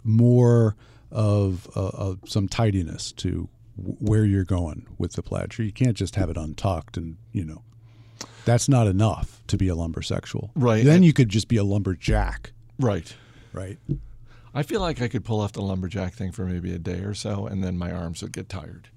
more 0.04 0.76
of 1.10 1.68
uh, 1.74 2.14
some 2.26 2.48
tidiness 2.48 3.12
to 3.12 3.48
where 3.76 4.24
you're 4.24 4.44
going 4.44 4.86
with 4.98 5.12
the 5.12 5.22
plaid 5.22 5.52
shirt. 5.52 5.66
You 5.66 5.72
can't 5.72 5.96
just 5.96 6.16
have 6.16 6.30
it 6.30 6.36
untucked 6.36 6.96
and 6.96 7.16
you 7.32 7.44
know 7.44 7.62
that's 8.44 8.68
not 8.68 8.86
enough 8.86 9.42
to 9.48 9.56
be 9.56 9.68
a 9.68 9.74
lumbersexual. 9.74 10.50
Right. 10.54 10.84
Then 10.84 11.02
you 11.02 11.12
could 11.12 11.28
just 11.28 11.48
be 11.48 11.56
a 11.56 11.64
lumberjack. 11.64 12.52
Right. 12.78 13.14
Right. 13.52 13.78
I 14.54 14.62
feel 14.62 14.80
like 14.80 15.00
I 15.00 15.08
could 15.08 15.24
pull 15.24 15.40
off 15.40 15.52
the 15.52 15.62
lumberjack 15.62 16.14
thing 16.14 16.32
for 16.32 16.44
maybe 16.44 16.74
a 16.74 16.78
day 16.78 17.00
or 17.00 17.14
so, 17.14 17.46
and 17.46 17.62
then 17.62 17.78
my 17.78 17.90
arms 17.90 18.22
would 18.22 18.32
get 18.32 18.48
tired. 18.48 18.88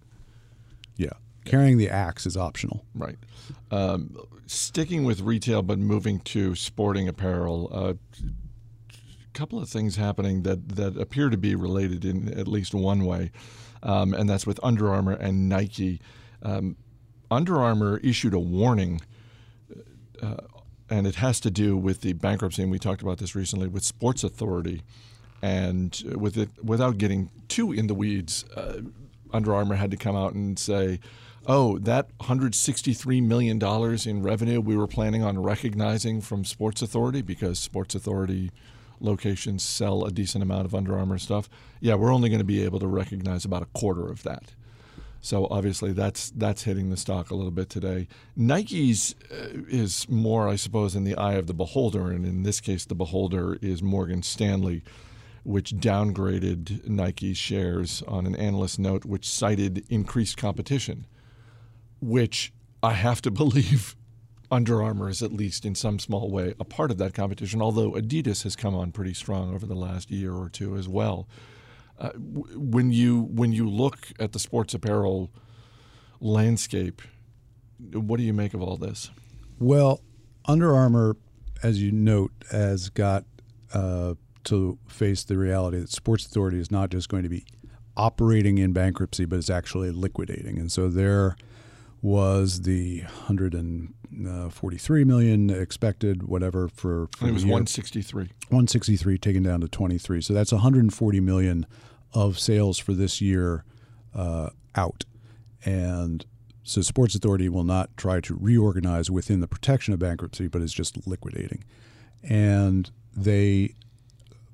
Yeah. 0.97 1.13
Carrying 1.43 1.77
the 1.77 1.89
axe 1.89 2.25
is 2.25 2.35
optional. 2.35 2.85
Right. 2.95 3.17
Um, 3.71 4.17
sticking 4.47 5.03
with 5.03 5.21
retail, 5.21 5.61
but 5.61 5.77
moving 5.77 6.19
to 6.21 6.55
sporting 6.55 7.07
apparel. 7.07 7.69
A 7.71 7.75
uh, 7.75 7.93
couple 9.33 9.59
of 9.59 9.69
things 9.69 9.95
happening 9.97 10.43
that, 10.43 10.69
that 10.69 10.97
appear 10.97 11.29
to 11.29 11.37
be 11.37 11.55
related 11.55 12.05
in 12.05 12.33
at 12.33 12.47
least 12.47 12.73
one 12.73 13.05
way, 13.05 13.31
um, 13.83 14.13
and 14.13 14.29
that's 14.29 14.47
with 14.47 14.59
Under 14.63 14.91
Armour 14.91 15.13
and 15.13 15.49
Nike. 15.49 16.01
Um, 16.41 16.77
Under 17.29 17.61
Armour 17.61 17.97
issued 17.97 18.33
a 18.33 18.39
warning 18.39 19.01
uh, 20.21 20.37
and 20.89 21.07
it 21.07 21.15
has 21.15 21.39
to 21.41 21.51
do 21.51 21.75
with 21.75 22.01
the 22.01 22.13
bankruptcy, 22.13 22.61
and 22.61 22.71
we 22.71 22.79
talked 22.79 23.01
about 23.01 23.17
this 23.17 23.35
recently 23.35 23.67
with 23.67 23.83
Sports 23.83 24.23
Authority, 24.23 24.83
and 25.41 26.01
with 26.15 26.37
it 26.37 26.49
without 26.63 26.97
getting 26.97 27.29
too 27.47 27.71
in 27.71 27.87
the 27.87 27.95
weeds, 27.95 28.45
uh, 28.55 28.81
Under 29.35 29.53
Armour 29.53 29.75
had 29.75 29.91
to 29.91 29.97
come 29.97 30.15
out 30.15 30.33
and 30.33 30.57
say, 30.57 30.99
"Oh, 31.45 31.77
that 31.79 32.09
163 32.17 33.21
million 33.21 33.59
dollars 33.59 34.07
in 34.07 34.23
revenue 34.23 34.61
we 34.61 34.77
were 34.77 34.87
planning 34.87 35.23
on 35.23 35.41
recognizing 35.41 36.21
from 36.21 36.45
Sports 36.45 36.81
Authority 36.81 37.21
because 37.21 37.59
Sports 37.59 37.95
Authority." 37.95 38.51
locations 39.01 39.61
sell 39.61 40.05
a 40.05 40.09
decent 40.09 40.41
amount 40.41 40.65
of 40.65 40.73
Under 40.73 40.97
Armour 40.97 41.17
stuff. 41.17 41.49
Yeah, 41.81 41.95
we're 41.95 42.13
only 42.13 42.29
going 42.29 42.39
to 42.39 42.45
be 42.45 42.63
able 42.63 42.79
to 42.79 42.87
recognize 42.87 43.43
about 43.43 43.61
a 43.61 43.67
quarter 43.67 44.09
of 44.09 44.23
that. 44.23 44.53
So 45.25 45.47
obviously 45.49 45.91
that's 45.91 46.29
that's 46.29 46.63
hitting 46.63 46.91
the 46.91 46.97
stock 46.97 47.31
a 47.31 47.35
little 47.35 47.51
bit 47.51 47.67
today. 47.67 48.07
Nike's 48.35 49.15
uh, 49.31 49.63
is 49.67 50.07
more, 50.07 50.47
I 50.47 50.55
suppose, 50.55 50.95
in 50.95 51.03
the 51.03 51.15
eye 51.15 51.33
of 51.33 51.47
the 51.47 51.53
beholder, 51.53 52.11
and 52.11 52.27
in 52.27 52.43
this 52.43 52.61
case, 52.61 52.85
the 52.85 52.93
beholder 52.93 53.57
is 53.59 53.81
Morgan 53.81 54.21
Stanley, 54.21 54.83
which 55.45 55.75
downgraded 55.75 56.87
Nike's 56.87 57.37
shares 57.37 58.01
on 58.07 58.25
an 58.25 58.35
analyst 58.35 58.79
note, 58.79 59.05
which 59.05 59.29
cited 59.29 59.85
increased 59.89 60.37
competition, 60.37 61.05
which 62.01 62.51
I 62.81 62.93
have 62.93 63.21
to 63.21 63.31
believe. 63.43 63.95
Under 64.51 64.83
Armour 64.83 65.09
is 65.09 65.23
at 65.23 65.33
least 65.33 65.65
in 65.65 65.73
some 65.73 65.97
small 65.97 66.29
way 66.29 66.53
a 66.59 66.63
part 66.63 66.91
of 66.91 66.99
that 66.99 67.15
competition, 67.15 67.61
although 67.61 67.93
Adidas 67.93 68.43
has 68.43 68.55
come 68.55 68.75
on 68.75 68.91
pretty 68.91 69.13
strong 69.13 69.53
over 69.53 69.65
the 69.65 69.75
last 69.75 70.11
year 70.11 70.33
or 70.33 70.49
two 70.49 70.77
as 70.77 70.87
well. 70.87 71.27
Uh, 71.99 72.11
when 72.11 72.91
you 72.91 73.23
when 73.31 73.51
you 73.51 73.67
look 73.67 74.09
at 74.19 74.33
the 74.33 74.39
sports 74.39 74.73
apparel 74.75 75.31
landscape, 76.19 77.01
what 77.91 78.17
do 78.17 78.23
you 78.23 78.33
make 78.33 78.53
of 78.53 78.61
all 78.61 78.77
this? 78.77 79.09
Well, 79.59 80.01
Under 80.45 80.75
Armour, 80.75 81.17
as 81.63 81.81
you 81.81 81.91
note, 81.91 82.31
has 82.51 82.89
got 82.89 83.25
uh, 83.73 84.13
to 84.45 84.77
face 84.87 85.23
the 85.23 85.37
reality 85.37 85.79
that 85.79 85.89
Sports 85.89 86.25
Authority 86.25 86.59
is 86.59 86.71
not 86.71 86.89
just 86.89 87.09
going 87.09 87.23
to 87.23 87.29
be 87.29 87.45
operating 87.97 88.57
in 88.57 88.73
bankruptcy, 88.73 89.25
but 89.25 89.37
it's 89.37 89.49
actually 89.49 89.91
liquidating, 89.91 90.57
and 90.57 90.71
so 90.71 90.89
there 90.89 91.35
was 92.01 92.61
the 92.61 93.01
143 93.01 95.03
million 95.03 95.49
expected, 95.49 96.23
whatever 96.23 96.67
for. 96.67 97.07
for 97.17 97.27
it 97.27 97.31
was 97.31 97.43
163. 97.43 98.23
163 98.49 99.17
taken 99.17 99.43
down 99.43 99.61
to 99.61 99.67
23. 99.67 100.21
So 100.21 100.33
that's 100.33 100.51
140 100.51 101.19
million 101.19 101.65
of 102.13 102.37
sales 102.37 102.77
for 102.77 102.93
this 102.93 103.21
year 103.21 103.63
uh, 104.13 104.49
out, 104.75 105.05
and 105.63 106.25
so 106.63 106.81
Sports 106.81 107.13
Authority 107.13 107.47
will 107.47 107.63
not 107.63 107.95
try 107.95 108.19
to 108.21 108.35
reorganize 108.39 109.11
within 109.11 109.39
the 109.39 109.47
protection 109.47 109.93
of 109.93 109.99
bankruptcy, 109.99 110.47
but 110.47 110.63
is 110.63 110.73
just 110.73 111.07
liquidating. 111.07 111.63
And 112.23 112.89
they 113.15 113.75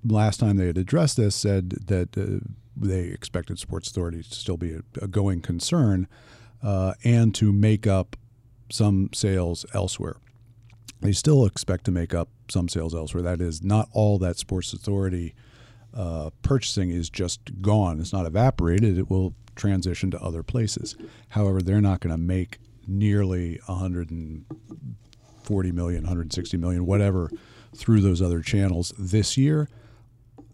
last 0.03 0.39
time 0.39 0.57
they 0.57 0.67
had 0.67 0.77
addressed 0.77 1.17
this 1.17 1.35
said 1.35 1.71
that 1.87 2.17
uh, 2.17 2.45
they 2.75 3.01
expected 3.01 3.59
Sports 3.59 3.89
Authority 3.89 4.23
to 4.23 4.35
still 4.35 4.57
be 4.57 4.73
a, 4.73 4.81
a 5.01 5.07
going 5.07 5.41
concern 5.41 6.07
uh, 6.63 6.93
and 7.03 7.33
to 7.35 7.51
make 7.51 7.87
up 7.87 8.15
some 8.71 9.09
sales 9.13 9.65
elsewhere. 9.73 10.17
They 11.01 11.11
still 11.11 11.45
expect 11.45 11.85
to 11.85 11.91
make 11.91 12.13
up 12.13 12.29
some 12.49 12.69
sales 12.69 12.93
elsewhere. 12.93 13.23
That 13.23 13.41
is, 13.41 13.63
not 13.63 13.89
all 13.91 14.19
that 14.19 14.37
Sports 14.37 14.73
Authority 14.73 15.33
uh, 15.93 16.29
purchasing 16.41 16.91
is 16.91 17.09
just 17.09 17.61
gone. 17.61 17.99
It's 17.99 18.13
not 18.13 18.25
evaporated. 18.25 18.97
It 18.97 19.09
will 19.09 19.35
transition 19.55 20.11
to 20.11 20.21
other 20.21 20.43
places. 20.43 20.95
However, 21.29 21.61
they're 21.61 21.81
not 21.81 21.99
going 21.99 22.15
to 22.15 22.21
make 22.21 22.59
nearly 22.87 23.59
140 23.65 25.71
million, 25.71 26.03
160 26.03 26.57
million, 26.57 26.85
whatever, 26.85 27.31
through 27.75 28.01
those 28.01 28.21
other 28.21 28.41
channels 28.41 28.93
this 28.97 29.37
year. 29.37 29.67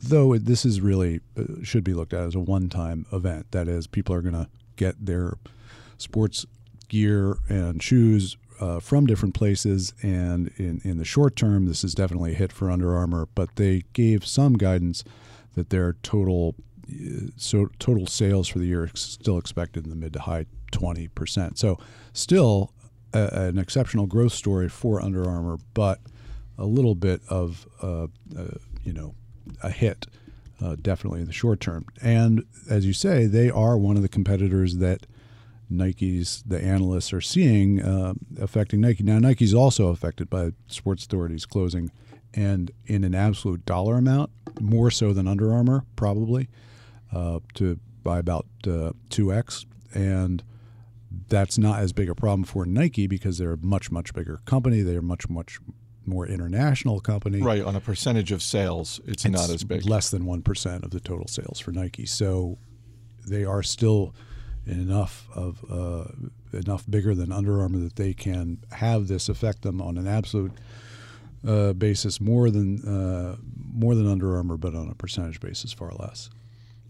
Though 0.02 0.38
this 0.38 0.66
is 0.66 0.82
really 0.82 1.22
uh, 1.38 1.64
should 1.64 1.84
be 1.84 1.94
looked 1.94 2.14
at 2.14 2.22
as 2.22 2.36
a 2.36 2.40
one-time 2.40 3.06
event. 3.12 3.52
That 3.52 3.68
is, 3.68 3.88
people 3.88 4.16
are 4.16 4.22
going 4.22 4.34
to 4.34 4.48
get 4.76 5.06
their 5.06 5.38
sports 5.98 6.46
gear 6.88 7.38
and 7.50 7.82
shoes 7.82 8.38
uh, 8.60 8.80
from 8.80 9.06
different 9.06 9.36
places. 9.36 9.94
And 10.02 10.52
in, 10.58 10.82
in 10.84 10.98
the 10.98 11.06
short 11.06 11.36
term, 11.36 11.66
this 11.66 11.84
is 11.84 11.94
definitely 11.94 12.34
a 12.34 12.36
hit 12.36 12.52
for 12.52 12.70
Under 12.72 12.96
Armour, 12.96 13.28
but 13.36 13.56
they 13.56 13.84
gave 13.94 14.26
some 14.26 14.54
guidance 14.54 15.04
that 15.56 15.70
their 15.70 15.94
total 16.04 16.56
uh, 16.90 17.28
so 17.36 17.68
total 17.80 18.08
sales 18.08 18.48
for 18.48 18.60
the 18.60 18.66
year 18.66 18.86
is 18.86 19.02
still 19.02 19.38
expected 19.38 19.84
in 19.84 19.90
the 19.90 19.96
mid 19.96 20.14
to 20.14 20.20
high 20.20 20.46
20%. 20.72 21.58
So 21.58 21.78
still 22.14 22.74
a, 23.14 23.48
an 23.48 23.58
exceptional 23.58 24.08
growth 24.08 24.34
story 24.34 24.70
for 24.70 25.02
Under 25.02 25.28
Armour, 25.28 25.58
but 25.74 26.00
a 26.58 26.66
little 26.66 26.96
bit 26.96 27.22
of 27.30 27.68
uh, 27.82 28.04
uh, 28.38 28.58
you 28.84 28.94
know 28.94 29.16
a 29.64 29.70
hit 29.70 30.08
uh, 30.62 30.76
definitely 30.82 31.22
in 31.22 31.28
the 31.28 31.34
short 31.34 31.60
term. 31.60 31.86
And 32.02 32.44
as 32.70 32.86
you 32.86 32.94
say, 32.94 33.26
they 33.26 33.50
are 33.50 33.78
one 33.78 33.96
of 33.96 34.02
the 34.02 34.10
competitors 34.10 34.78
that 34.78 35.06
Nike's 35.70 36.44
the 36.46 36.62
analysts 36.62 37.12
are 37.14 37.22
seeing 37.22 37.82
uh, 37.82 38.14
affecting 38.40 38.82
Nike. 38.82 39.04
Now 39.04 39.20
Nike's 39.20 39.54
also 39.54 39.88
affected 39.88 40.30
by 40.30 40.52
Sports 40.68 41.04
Authority's 41.06 41.46
closing, 41.46 41.92
and 42.34 42.72
in 42.86 43.04
an 43.04 43.14
absolute 43.14 43.66
dollar 43.66 43.98
amount, 43.98 44.32
more 44.62 44.90
so 44.90 45.12
than 45.12 45.28
Under 45.28 45.54
Armour 45.54 45.84
probably, 45.96 46.48
uh, 47.14 47.40
to 47.56 47.80
by 48.04 48.20
about 48.20 48.46
uh, 48.66 48.92
two 49.10 49.34
x 49.34 49.66
and 49.94 50.44
that's 51.30 51.58
not 51.58 51.80
as 51.80 51.94
big 51.94 52.10
a 52.10 52.16
problem 52.16 52.44
for 52.44 52.66
Nike 52.66 53.08
because 53.08 53.38
they're 53.38 53.54
a 53.54 53.58
much 53.58 53.92
much 53.92 54.14
bigger 54.14 54.40
company. 54.46 54.82
They're 54.82 55.02
much 55.02 55.30
much 55.30 55.60
more 56.08 56.26
international 56.28 57.00
company. 57.00 57.42
Right 57.42 57.64
on 57.64 57.76
a 57.76 57.82
percentage 57.82 58.32
of 58.32 58.42
sales, 58.42 59.00
it's, 59.06 59.26
It's 59.26 59.34
not 59.34 59.50
as 59.50 59.64
big. 59.64 59.86
less 59.86 60.10
than 60.10 60.26
one 60.26 60.42
percent 60.42 60.84
of 60.84 60.92
the 60.92 61.00
total 61.00 61.28
sales 61.28 61.60
for 61.60 61.72
Nike. 61.72 62.06
So 62.06 62.58
they 63.28 63.44
are 63.44 63.62
still 63.64 64.14
enough 64.66 65.28
of 65.34 65.64
uh, 65.70 66.06
enough 66.58 66.84
bigger 66.90 67.14
than 67.16 67.32
Under 67.32 67.62
Armour 67.62 67.80
that 67.80 67.96
they 67.96 68.14
can 68.14 68.60
have 68.72 69.08
this 69.08 69.30
affect 69.30 69.62
them 69.62 69.82
on 69.82 69.98
an 69.98 70.08
absolute 70.08 70.52
uh, 71.48 71.74
basis 71.74 72.20
more 72.20 72.50
than 72.50 72.84
uh, 72.86 73.36
more 73.74 73.96
than 73.96 74.08
Under 74.08 74.36
Armour, 74.36 74.58
but 74.58 74.76
on 74.76 74.90
a 74.90 74.96
percentage 74.96 75.40
basis 75.40 75.72
far 75.74 75.92
less. 76.00 76.30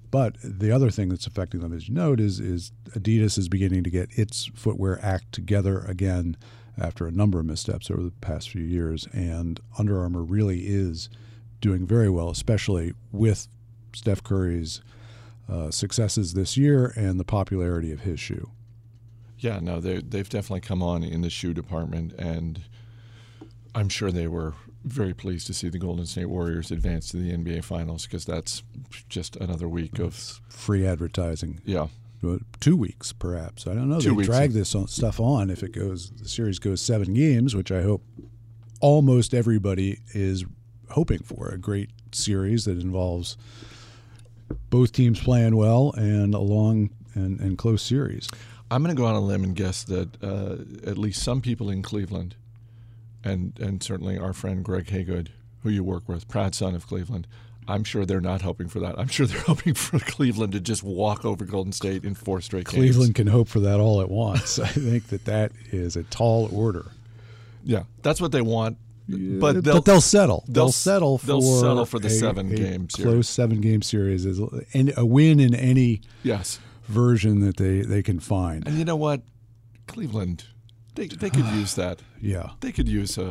But 0.09 0.37
the 0.41 0.71
other 0.71 0.89
thing 0.89 1.09
that's 1.09 1.27
affecting 1.27 1.59
them, 1.59 1.73
as 1.73 1.89
you 1.89 1.93
note, 1.93 2.19
is 2.19 2.39
is 2.39 2.71
Adidas 2.91 3.37
is 3.37 3.49
beginning 3.49 3.83
to 3.83 3.89
get 3.89 4.09
its 4.17 4.45
footwear 4.55 4.99
act 5.03 5.33
together 5.33 5.79
again 5.81 6.37
after 6.79 7.07
a 7.07 7.11
number 7.11 7.39
of 7.39 7.45
missteps 7.45 7.89
over 7.89 8.03
the 8.03 8.11
past 8.21 8.49
few 8.49 8.63
years, 8.63 9.07
and 9.13 9.59
Under 9.77 9.99
Armour 9.99 10.23
really 10.23 10.61
is 10.67 11.09
doing 11.61 11.87
very 11.87 12.09
well, 12.09 12.29
especially 12.29 12.93
with 13.11 13.47
Steph 13.93 14.23
Curry's 14.23 14.81
uh, 15.49 15.71
successes 15.71 16.33
this 16.33 16.57
year 16.57 16.93
and 16.95 17.19
the 17.19 17.23
popularity 17.23 17.91
of 17.91 18.01
his 18.01 18.19
shoe. 18.19 18.51
Yeah, 19.39 19.59
no, 19.59 19.79
they 19.79 20.01
they've 20.01 20.27
definitely 20.29 20.61
come 20.61 20.81
on 20.81 21.03
in 21.03 21.21
the 21.21 21.29
shoe 21.29 21.53
department, 21.53 22.13
and 22.13 22.61
I'm 23.75 23.89
sure 23.89 24.11
they 24.11 24.27
were 24.27 24.55
very 24.83 25.13
pleased 25.13 25.47
to 25.47 25.53
see 25.53 25.69
the 25.69 25.77
Golden 25.77 26.05
State 26.05 26.25
Warriors 26.29 26.71
advance 26.71 27.09
to 27.09 27.17
the 27.17 27.31
NBA 27.31 27.63
Finals 27.63 28.05
because 28.05 28.25
that's 28.25 28.63
just 29.09 29.35
another 29.35 29.67
week 29.67 29.99
of 29.99 30.15
Free 30.49 30.85
advertising. 30.85 31.61
yeah. 31.65 31.87
Two 32.59 32.75
weeks, 32.75 33.13
perhaps. 33.13 33.67
I 33.67 33.73
don't 33.73 33.89
know. 33.89 33.99
Two 33.99 34.09
they 34.09 34.15
weeks. 34.15 34.29
drag 34.29 34.51
this 34.51 34.73
on, 34.73 34.87
stuff 34.87 35.19
on 35.19 35.49
if 35.49 35.61
it 35.63 35.71
goes. 35.71 36.09
The 36.09 36.27
series 36.27 36.59
goes 36.59 36.81
seven 36.81 37.13
games, 37.13 37.55
which 37.55 37.71
I 37.71 37.83
hope 37.83 38.03
almost 38.81 39.33
everybody 39.33 39.99
is 40.13 40.45
hoping 40.89 41.19
for. 41.19 41.49
A 41.49 41.57
great 41.57 41.89
series 42.11 42.65
that 42.65 42.79
involves 42.79 43.37
both 44.69 44.91
teams 44.91 45.19
playing 45.19 45.55
well 45.55 45.93
and 45.93 46.33
a 46.33 46.39
long 46.39 46.89
and, 47.13 47.39
and 47.39 47.57
close 47.57 47.81
series. 47.81 48.27
I'm 48.69 48.83
going 48.83 48.95
to 48.95 48.99
go 48.99 49.07
on 49.07 49.15
a 49.15 49.21
limb 49.21 49.43
and 49.43 49.55
guess 49.55 49.83
that 49.83 50.21
uh, 50.23 50.89
at 50.89 50.97
least 50.97 51.23
some 51.23 51.41
people 51.41 51.69
in 51.69 51.81
Cleveland, 51.81 52.35
and 53.23 53.57
and 53.59 53.81
certainly 53.81 54.17
our 54.17 54.33
friend 54.33 54.63
Greg 54.63 54.87
Haygood, 54.87 55.29
who 55.63 55.69
you 55.69 55.83
work 55.83 56.09
with, 56.09 56.27
proud 56.27 56.53
son 56.53 56.75
of 56.75 56.87
Cleveland, 56.87 57.27
I'm 57.67 57.83
sure 57.83 58.05
they're 58.05 58.21
not 58.21 58.41
hoping 58.41 58.67
for 58.69 58.79
that. 58.79 58.97
I'm 58.97 59.07
sure 59.07 59.25
they're 59.25 59.39
hoping 59.47 59.73
for 59.73 59.99
Cleveland 59.99 60.53
to 60.53 60.59
just 60.59 60.83
walk 60.83 61.25
over 61.25 61.43
Golden 61.45 61.73
State 61.73 62.03
in 62.05 62.13
four 62.15 62.39
straight 62.41 62.65
games. 62.65 62.75
Cleveland 62.75 63.15
can 63.15 63.27
hope 63.27 63.47
for 63.49 63.59
that 63.61 63.79
all 63.79 64.01
at 64.01 64.09
once. 64.09 64.57
I 64.59 64.67
think 64.67 65.07
that 65.07 65.25
that 65.25 65.51
is 65.71 65.95
a 65.95 66.03
tall 66.03 66.49
order. 66.53 66.85
yeah, 67.63 67.83
that's 68.01 68.21
what 68.21 68.31
they 68.31 68.41
want. 68.41 68.77
But 69.09 69.39
But 69.39 69.63
they'll, 69.63 69.73
they'll, 69.75 69.81
they'll 69.81 70.01
settle. 70.01 70.43
they'll 70.47 70.65
They'll, 70.65 70.71
settle 70.73 71.17
for 71.17 71.27
they'll 71.27 71.41
settle 71.41 71.85
for 71.85 71.97
the 71.99 72.07
a- 72.07 72.09
seven-game 72.09 72.89
series. 72.89 72.95
close 73.13 73.29
seven 73.29 73.61
game 73.61 73.81
series 73.81 74.25
is 74.25 74.39
and 74.73 74.93
a 74.97 75.05
win 75.05 75.39
in 75.39 75.55
any 75.55 76.01
yes, 76.23 76.59
version 76.89 77.39
that 77.39 77.55
they, 77.55 77.81
they 77.83 78.03
can 78.03 78.19
find. 78.19 78.67
and 78.67 78.77
you 78.77 78.83
know 78.83 78.97
what, 78.97 79.21
Cleveland, 79.87 80.43
they 80.95 81.07
they 81.07 81.29
could 81.29 81.45
use 81.47 81.75
that. 81.75 82.01
Yeah, 82.19 82.49
They 82.61 82.71
could 82.71 82.87
use 82.89 83.19
a, 83.19 83.23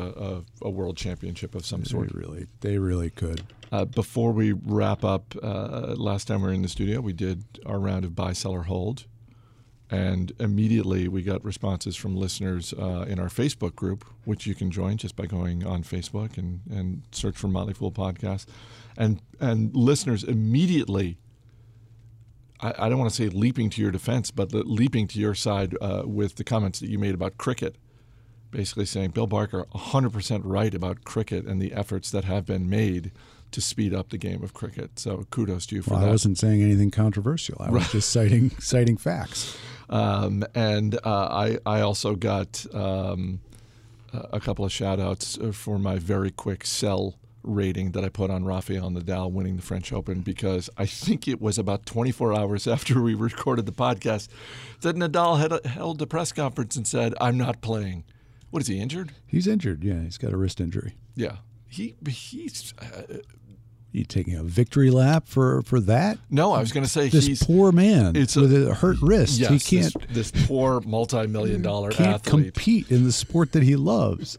a, 0.62 0.66
a 0.68 0.70
world 0.70 0.96
championship 0.96 1.56
of 1.56 1.66
some 1.66 1.80
they 1.80 1.88
sort. 1.90 2.12
really 2.14 2.46
they 2.60 2.78
really 2.78 3.10
could. 3.10 3.42
Uh, 3.72 3.84
before 3.84 4.32
we 4.32 4.52
wrap 4.52 5.04
up, 5.04 5.34
uh, 5.42 5.94
last 5.96 6.28
time 6.28 6.42
we 6.42 6.48
were 6.48 6.54
in 6.54 6.62
the 6.62 6.68
studio, 6.68 7.00
we 7.00 7.12
did 7.12 7.44
our 7.66 7.78
round 7.78 8.04
of 8.04 8.14
buy, 8.14 8.32
sell, 8.32 8.52
or 8.52 8.64
hold. 8.64 9.06
And 9.88 10.32
immediately 10.40 11.06
we 11.06 11.22
got 11.22 11.44
responses 11.44 11.94
from 11.94 12.16
listeners 12.16 12.72
uh, 12.72 13.04
in 13.08 13.20
our 13.20 13.28
Facebook 13.28 13.76
group, 13.76 14.04
which 14.24 14.46
you 14.46 14.54
can 14.54 14.70
join 14.70 14.96
just 14.96 15.14
by 15.14 15.26
going 15.26 15.64
on 15.64 15.84
Facebook 15.84 16.36
and, 16.36 16.60
and 16.70 17.02
search 17.12 17.36
for 17.36 17.46
Motley 17.46 17.74
Fool 17.74 17.92
Podcast. 17.92 18.46
And, 18.96 19.22
and 19.38 19.74
listeners 19.76 20.24
immediately, 20.24 21.18
I, 22.60 22.74
I 22.78 22.88
don't 22.88 22.98
want 22.98 23.10
to 23.10 23.16
say 23.16 23.28
leaping 23.28 23.70
to 23.70 23.82
your 23.82 23.92
defense, 23.92 24.32
but 24.32 24.52
leaping 24.52 25.06
to 25.08 25.20
your 25.20 25.34
side 25.36 25.76
uh, 25.80 26.02
with 26.04 26.34
the 26.34 26.44
comments 26.44 26.80
that 26.80 26.90
you 26.90 26.98
made 26.98 27.14
about 27.14 27.36
cricket 27.38 27.76
basically 28.50 28.86
saying 28.86 29.10
Bill 29.10 29.26
Barker 29.26 29.66
100% 29.74 30.40
right 30.44 30.74
about 30.74 31.04
cricket 31.04 31.44
and 31.44 31.60
the 31.60 31.72
efforts 31.72 32.10
that 32.10 32.24
have 32.24 32.46
been 32.46 32.70
made 32.70 33.12
to 33.52 33.60
speed 33.60 33.94
up 33.94 34.10
the 34.10 34.18
game 34.18 34.42
of 34.42 34.52
cricket. 34.54 34.98
So 34.98 35.26
kudos 35.30 35.66
to 35.66 35.76
you 35.76 35.82
for 35.82 35.94
Well, 35.94 36.04
I 36.04 36.08
wasn't 36.08 36.38
saying 36.38 36.62
anything 36.62 36.90
controversial. 36.90 37.56
I 37.60 37.70
was 37.70 37.90
just 37.90 38.10
citing 38.10 38.50
citing 38.58 38.96
facts. 38.96 39.56
Um, 39.88 40.44
and 40.54 40.96
uh, 41.04 41.28
I, 41.30 41.58
I 41.64 41.80
also 41.80 42.16
got 42.16 42.66
um, 42.74 43.40
a 44.12 44.40
couple 44.40 44.64
of 44.64 44.72
shout 44.72 44.98
outs 44.98 45.38
uh, 45.38 45.52
for 45.52 45.78
my 45.78 45.96
very 45.96 46.30
quick 46.30 46.66
sell 46.66 47.14
rating 47.42 47.92
that 47.92 48.04
I 48.04 48.08
put 48.08 48.30
on 48.30 48.44
Rafael 48.44 48.90
Nadal 48.90 49.30
winning 49.30 49.56
the 49.56 49.62
French 49.62 49.92
Open 49.92 50.20
because 50.20 50.68
I 50.76 50.84
think 50.86 51.28
it 51.28 51.40
was 51.40 51.58
about 51.58 51.86
24 51.86 52.36
hours 52.36 52.66
after 52.66 53.00
we 53.00 53.14
recorded 53.14 53.66
the 53.66 53.72
podcast 53.72 54.28
that 54.80 54.96
Nadal 54.96 55.38
had 55.38 55.64
held 55.64 56.02
a 56.02 56.06
press 56.06 56.32
conference 56.32 56.76
and 56.76 56.86
said, 56.86 57.14
I'm 57.20 57.38
not 57.38 57.60
playing. 57.60 58.04
What 58.50 58.62
is 58.62 58.68
he 58.68 58.80
injured? 58.80 59.12
He's 59.26 59.46
injured. 59.46 59.84
Yeah, 59.84 60.00
he's 60.00 60.18
got 60.18 60.32
a 60.32 60.36
wrist 60.36 60.60
injury. 60.60 60.96
Yeah. 61.14 61.36
He 61.76 61.94
he's 62.08 62.72
uh, 62.80 63.18
You 63.92 64.04
taking 64.04 64.34
a 64.34 64.42
victory 64.42 64.90
lap 64.90 65.26
for 65.26 65.62
for 65.62 65.80
that? 65.80 66.18
no. 66.30 66.52
I 66.52 66.60
was 66.60 66.72
going 66.72 66.84
to 66.84 66.90
say 66.90 67.08
This 67.08 67.42
poor 67.42 67.72
man 67.72 68.16
it's 68.16 68.36
a- 68.36 68.40
with 68.42 68.52
a, 68.68 68.74
hurt 68.74 68.98
wrist. 69.02 69.38
yes, 69.38 69.50
he 69.50 69.80
can't 69.80 69.94
This, 70.12 70.30
poor 70.46 70.80
multi-million 70.80 71.62
dollar 71.62 71.90
can't 71.90 72.16
athlete. 72.26 72.54
compete 72.54 72.90
in 72.90 73.04
the 73.04 73.12
sport 73.12 73.52
that 73.52 73.62
he 73.62 73.76
loves, 73.76 74.36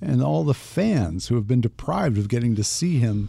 and 0.00 0.22
all 0.22 0.44
the 0.44 0.54
fans 0.54 1.28
who 1.28 1.34
have 1.36 1.46
been 1.46 1.60
deprived 1.60 2.18
of 2.18 2.28
getting 2.28 2.54
to 2.56 2.64
see 2.64 2.98
him 2.98 3.28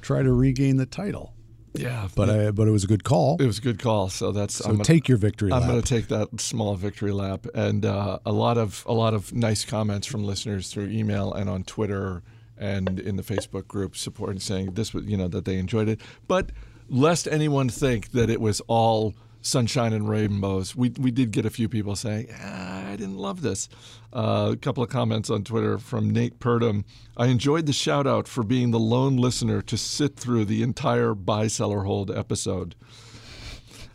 try 0.00 0.22
to 0.22 0.32
regain 0.32 0.76
the 0.76 0.86
title. 0.86 1.32
yeah, 1.74 2.08
But 2.14 2.28
I, 2.30 2.50
but 2.50 2.68
it 2.68 2.70
was 2.70 2.84
a 2.84 2.86
good 2.86 3.04
call. 3.04 3.36
it 3.40 3.46
was 3.46 3.58
a 3.58 3.62
good 3.62 3.78
call. 3.78 4.08
So 4.10 4.30
that's 4.32 4.54
So 4.56 4.64
I'm 4.66 4.72
gonna- 4.72 4.84
take 4.84 5.08
your 5.08 5.18
victory 5.18 5.50
I'm 5.52 5.60
lap. 5.62 5.70
going 5.70 5.82
to 5.82 5.88
take 5.88 6.08
that 6.08 6.40
small 6.40 6.74
victory 6.76 7.12
lap, 7.12 7.46
and 7.54 7.84
uh, 7.86 8.18
a 8.26 8.32
lot 8.32 8.58
of 8.58 8.84
a 8.86 8.92
lot 8.92 9.12
of 9.14 9.32
nice 9.34 9.64
comments 9.64 10.06
from 10.06 10.22
listeners 10.24 10.68
through 10.70 10.88
email 10.90 11.32
and 11.32 11.48
on 11.50 11.64
Twitter 11.64 12.22
and 12.58 13.00
in 13.00 13.16
the 13.16 13.22
Facebook 13.22 13.66
group 13.66 13.96
supporting 13.96 14.40
saying 14.40 14.74
this 14.74 14.94
was 14.94 15.04
you 15.04 15.16
know 15.16 15.28
that 15.28 15.44
they 15.44 15.56
enjoyed 15.56 15.88
it. 15.88 16.00
But 16.28 16.50
lest 16.88 17.26
anyone 17.28 17.68
think 17.68 18.12
that 18.12 18.30
it 18.30 18.40
was 18.40 18.60
all 18.62 19.14
sunshine 19.42 19.92
and 19.92 20.08
rainbows, 20.08 20.74
we 20.74 20.90
we 20.98 21.10
did 21.10 21.30
get 21.30 21.44
a 21.44 21.50
few 21.50 21.68
people 21.68 21.96
saying 21.96 22.28
ah, 22.40 22.88
I 22.88 22.96
didn't 22.96 23.18
love 23.18 23.42
this. 23.42 23.68
Uh, 24.12 24.50
a 24.52 24.56
couple 24.56 24.82
of 24.82 24.88
comments 24.88 25.30
on 25.30 25.44
Twitter 25.44 25.78
from 25.78 26.10
Nate 26.10 26.38
Purdom. 26.38 26.84
I 27.16 27.26
enjoyed 27.26 27.66
the 27.66 27.72
shout 27.72 28.06
out 28.06 28.28
for 28.28 28.42
being 28.42 28.70
the 28.70 28.78
lone 28.78 29.16
listener 29.16 29.60
to 29.62 29.76
sit 29.76 30.16
through 30.16 30.44
the 30.46 30.62
entire 30.62 31.14
buy 31.14 31.48
seller 31.48 31.82
hold 31.82 32.10
episode. 32.10 32.74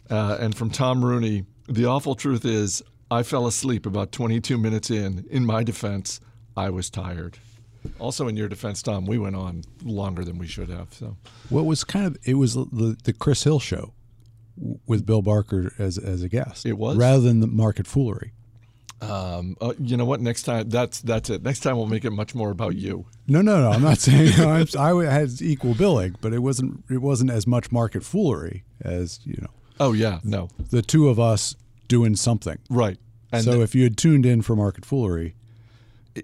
Uh, 0.09 0.37
and 0.39 0.55
from 0.55 0.71
Tom 0.71 1.05
Rooney, 1.05 1.45
the 1.67 1.85
awful 1.85 2.15
truth 2.15 2.45
is, 2.45 2.81
I 3.11 3.23
fell 3.23 3.45
asleep 3.47 3.85
about 3.85 4.11
22 4.11 4.57
minutes 4.57 4.89
in. 4.89 5.25
In 5.29 5.45
my 5.45 5.63
defense, 5.63 6.19
I 6.57 6.69
was 6.69 6.89
tired. 6.89 7.37
Also, 7.99 8.27
in 8.27 8.35
your 8.35 8.47
defense, 8.49 8.81
Tom, 8.81 9.05
we 9.05 9.17
went 9.17 9.35
on 9.35 9.63
longer 9.83 10.23
than 10.25 10.37
we 10.37 10.47
should 10.47 10.69
have. 10.69 10.93
So, 10.93 11.15
What 11.49 11.65
was 11.65 11.83
kind 11.83 12.05
of 12.05 12.17
it 12.25 12.33
was 12.35 12.53
the, 12.55 12.97
the 13.03 13.13
Chris 13.13 13.43
Hill 13.43 13.59
show 13.59 13.93
with 14.85 15.05
Bill 15.05 15.21
Barker 15.21 15.73
as 15.79 15.97
as 15.97 16.21
a 16.23 16.29
guest. 16.29 16.65
It 16.65 16.77
was? 16.77 16.97
rather 16.97 17.21
than 17.21 17.39
the 17.39 17.47
market 17.47 17.87
foolery. 17.87 18.33
um, 19.01 19.55
uh, 19.61 19.73
you 19.79 19.95
know 19.95 20.03
what? 20.03 20.19
Next 20.19 20.43
time, 20.43 20.69
that's 20.69 20.99
that's 21.01 21.29
it. 21.29 21.41
Next 21.41 21.61
time, 21.61 21.77
we'll 21.77 21.87
make 21.87 22.03
it 22.03 22.11
much 22.11 22.35
more 22.35 22.51
about 22.51 22.75
you. 22.75 23.05
No, 23.27 23.41
no, 23.41 23.61
no. 23.61 23.71
I'm 23.71 23.81
not 23.81 23.97
saying 24.07 24.33
I'm, 24.39 24.67
I 24.77 25.05
had 25.05 25.41
equal 25.41 25.73
billing, 25.73 26.15
but 26.19 26.33
it 26.33 26.39
wasn't 26.39 26.83
it 26.89 27.01
wasn't 27.01 27.31
as 27.31 27.47
much 27.47 27.71
market 27.71 28.03
foolery 28.03 28.63
as 28.81 29.19
you 29.23 29.37
know 29.41 29.49
Oh 29.79 29.93
yeah, 29.93 30.19
no, 30.25 30.49
the 30.71 30.81
two 30.81 31.07
of 31.07 31.19
us 31.19 31.55
doing 31.87 32.15
something. 32.17 32.57
right. 32.69 32.97
And 33.31 33.43
so 33.43 33.61
if 33.61 33.75
you 33.75 33.83
had 33.83 33.95
tuned 33.95 34.25
in 34.25 34.41
for 34.41 34.55
market 34.55 34.83
foolery, 34.85 35.35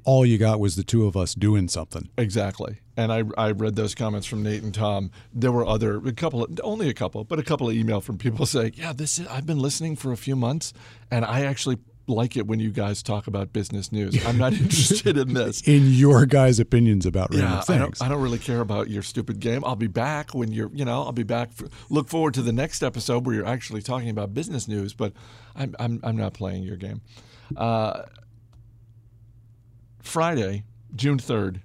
all 0.03 0.25
you 0.25 0.37
got 0.37 0.59
was 0.59 0.75
the 0.75 0.83
two 0.83 1.05
of 1.07 1.15
us 1.15 1.33
doing 1.33 1.67
something. 1.67 2.09
Exactly. 2.17 2.79
And 2.97 3.11
I, 3.11 3.23
I 3.37 3.51
read 3.51 3.75
those 3.75 3.93
comments 3.95 4.25
from 4.27 4.43
Nate 4.43 4.63
and 4.63 4.73
Tom. 4.73 5.11
There 5.33 5.51
were 5.51 5.65
other 5.65 5.97
a 5.97 6.13
couple 6.13 6.43
of, 6.43 6.59
only 6.63 6.89
a 6.89 6.93
couple, 6.93 7.23
but 7.23 7.39
a 7.39 7.43
couple 7.43 7.69
of 7.69 7.75
email 7.75 8.01
from 8.01 8.17
people 8.17 8.45
saying, 8.55 8.73
"Yeah, 8.75 8.93
this 8.93 9.19
is 9.19 9.27
I've 9.27 9.45
been 9.45 9.59
listening 9.59 9.95
for 9.95 10.11
a 10.11 10.17
few 10.17 10.35
months 10.35 10.73
and 11.11 11.25
I 11.25 11.41
actually 11.45 11.77
like 12.07 12.37
it 12.37 12.45
when 12.45 12.59
you 12.59 12.69
guys 12.71 13.01
talk 13.01 13.25
about 13.25 13.51
business 13.51 13.91
news. 13.91 14.23
I'm 14.27 14.37
not 14.37 14.53
interested 14.53 15.17
in 15.17 15.33
this. 15.33 15.61
In 15.67 15.91
your 15.91 16.27
guys' 16.27 16.59
opinions 16.59 17.05
about 17.07 17.31
random 17.31 17.49
Yeah, 17.51 17.57
I 17.57 17.61
things. 17.63 17.79
don't, 17.79 18.01
I 18.03 18.09
don't 18.09 18.21
really 18.21 18.37
care 18.37 18.61
about 18.61 18.91
your 18.91 19.01
stupid 19.01 19.39
game. 19.39 19.65
I'll 19.65 19.75
be 19.75 19.87
back 19.87 20.35
when 20.35 20.51
you're, 20.51 20.69
you 20.71 20.85
know, 20.85 21.01
I'll 21.01 21.11
be 21.11 21.23
back. 21.23 21.51
For, 21.51 21.67
look 21.89 22.07
forward 22.07 22.35
to 22.35 22.43
the 22.43 22.51
next 22.53 22.83
episode 22.83 23.25
where 23.25 23.33
you're 23.33 23.47
actually 23.47 23.81
talking 23.81 24.09
about 24.11 24.35
business 24.35 24.67
news, 24.67 24.93
but 24.93 25.13
I'm, 25.55 25.75
I'm, 25.79 25.99
I'm 26.03 26.15
not 26.15 26.33
playing 26.35 26.61
your 26.61 26.77
game. 26.77 27.01
Uh, 27.57 28.03
Friday, 30.15 30.63
June 30.95 31.17
3rd, 31.17 31.59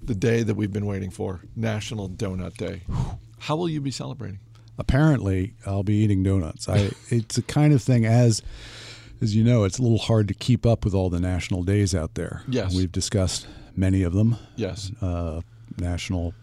the 0.00 0.14
day 0.14 0.44
that 0.44 0.54
we've 0.54 0.72
been 0.72 0.86
waiting 0.86 1.10
for, 1.10 1.40
National 1.56 2.08
Donut 2.08 2.56
Day. 2.56 2.82
How 3.40 3.56
will 3.56 3.68
you 3.68 3.80
be 3.80 3.90
celebrating? 3.90 4.38
Apparently, 4.78 5.54
I'll 5.66 5.82
be 5.82 5.94
eating 5.94 6.22
donuts. 6.22 6.68
I 6.68 6.92
it's 7.08 7.38
a 7.38 7.42
kind 7.42 7.72
of 7.72 7.82
thing 7.82 8.06
as 8.06 8.40
as 9.20 9.34
you 9.34 9.42
know, 9.42 9.64
it's 9.64 9.80
a 9.80 9.82
little 9.82 9.98
hard 9.98 10.28
to 10.28 10.34
keep 10.34 10.64
up 10.64 10.84
with 10.84 10.94
all 10.94 11.10
the 11.10 11.18
national 11.18 11.64
days 11.64 11.92
out 11.92 12.14
there. 12.14 12.44
Yes. 12.46 12.72
We've 12.72 12.92
discussed 12.92 13.48
many 13.74 14.04
of 14.04 14.12
them. 14.12 14.36
Yes. 14.54 14.92
Uh, 15.02 15.40
National 15.76 16.34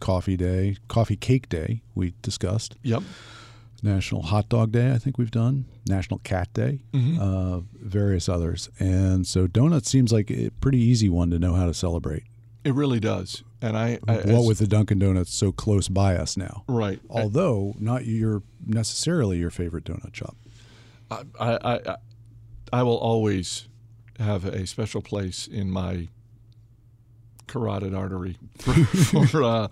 Coffee 0.00 0.38
Day, 0.38 0.78
Coffee 0.88 1.16
Cake 1.16 1.50
Day, 1.50 1.82
we 1.94 2.14
discussed. 2.22 2.76
Yep. 2.82 3.02
National 3.82 4.22
Hot 4.22 4.48
Dog 4.48 4.72
Day, 4.72 4.92
I 4.92 4.98
think 4.98 5.18
we've 5.18 5.30
done. 5.30 5.66
National 5.88 6.18
Cat 6.20 6.52
Day, 6.52 6.80
Mm-hmm. 6.92 7.20
uh, 7.20 7.60
various 7.74 8.28
others. 8.28 8.68
And 8.78 9.26
so 9.26 9.46
donuts 9.46 9.90
seems 9.90 10.12
like 10.12 10.30
a 10.30 10.50
pretty 10.60 10.78
easy 10.78 11.08
one 11.08 11.30
to 11.30 11.38
know 11.38 11.54
how 11.54 11.66
to 11.66 11.74
celebrate. 11.74 12.24
It 12.64 12.74
really 12.74 12.98
does. 13.00 13.44
And 13.62 13.76
I, 13.76 13.98
I 14.08 14.14
what 14.16 14.26
as- 14.28 14.46
with 14.46 14.58
the 14.58 14.66
Dunkin' 14.66 14.98
Donuts 14.98 15.32
so 15.34 15.52
close 15.52 15.88
by 15.88 16.16
us 16.16 16.36
now. 16.36 16.64
right. 16.68 17.00
Although 17.08 17.74
not 17.78 18.04
your 18.06 18.42
necessarily 18.66 19.38
your 19.38 19.50
favorite 19.50 19.84
donut 19.84 20.14
shop. 20.14 20.36
I, 21.10 21.22
I, 21.38 21.58
I, 21.86 21.96
I 22.72 22.82
will 22.82 22.98
always 22.98 23.68
have 24.18 24.44
a 24.44 24.66
special 24.66 25.00
place 25.02 25.46
in 25.46 25.70
my 25.70 26.08
carotid 27.46 27.94
artery 27.94 28.36
for, 28.58 28.72
for, 29.26 29.42
uh, 29.42 29.68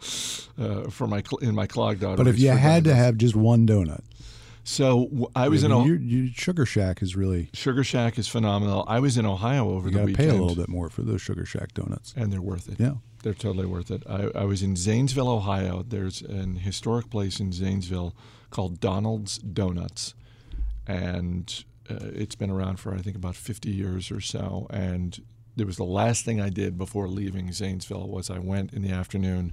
uh, 0.59 0.91
for 0.91 1.07
my 1.07 1.23
cl- 1.23 1.39
in 1.49 1.55
my 1.55 1.67
clogged 1.67 2.03
arteries. 2.05 2.17
But 2.25 2.29
if 2.29 2.39
you 2.39 2.51
had 2.51 2.85
to 2.85 2.95
have 2.95 3.17
just 3.17 3.35
one 3.37 3.67
donut, 3.67 4.01
so 4.63 5.05
w- 5.07 5.27
I 5.37 5.49
was 5.49 5.63
I 5.63 5.67
in 5.67 5.73
mean, 5.73 5.81
Ohio. 5.81 5.89
your, 5.93 6.01
your 6.01 6.33
Sugar 6.35 6.65
Shack 6.67 7.03
is 7.03 7.15
really 7.17 7.51
Sugar 7.53 7.85
Shack 7.85 8.19
is 8.19 8.29
phenomenal. 8.29 8.85
I 8.89 8.99
was 9.01 9.19
in 9.19 9.27
Ohio 9.27 9.69
over 9.71 9.89
you 9.89 9.93
the 9.93 9.99
got 9.99 10.01
to 10.01 10.07
weekend, 10.07 10.31
pay 10.31 10.37
a 10.37 10.41
little 10.41 10.57
bit 10.57 10.69
more 10.69 10.89
for 10.89 11.03
those 11.03 11.21
Sugar 11.21 11.45
Shack 11.45 11.75
donuts. 11.75 12.15
and 12.17 12.33
they're 12.33 12.41
worth 12.41 12.69
it. 12.69 12.81
Yeah. 12.81 12.95
They're 13.23 13.33
totally 13.35 13.65
worth 13.67 13.91
it. 13.91 14.03
I, 14.09 14.31
I 14.35 14.45
was 14.45 14.63
in 14.63 14.77
Zanesville, 14.77 15.29
Ohio. 15.31 15.83
There's 15.87 16.21
an 16.21 16.57
historic 16.57 17.09
place 17.09 17.41
in 17.41 17.53
Zanesville 17.53 18.15
called 18.51 18.81
Donald's 18.81 19.39
Donuts, 19.39 20.15
and 20.87 21.65
uh, 21.91 21.97
it's 22.15 22.35
been 22.35 22.51
around 22.51 22.81
for 22.81 22.95
I 22.95 22.99
think 22.99 23.17
about 23.17 23.35
50 23.37 23.71
years 23.71 24.11
or 24.11 24.21
so. 24.21 24.67
And 24.71 25.19
it 25.57 25.67
was 25.67 25.77
the 25.77 25.85
last 25.85 26.25
thing 26.25 26.41
I 26.41 26.51
did 26.51 26.77
before 26.77 27.09
leaving 27.09 27.53
Zanesville 27.53 28.09
was 28.09 28.31
I 28.31 28.39
went 28.39 28.73
in 28.73 28.83
the 28.83 28.91
afternoon, 28.93 29.53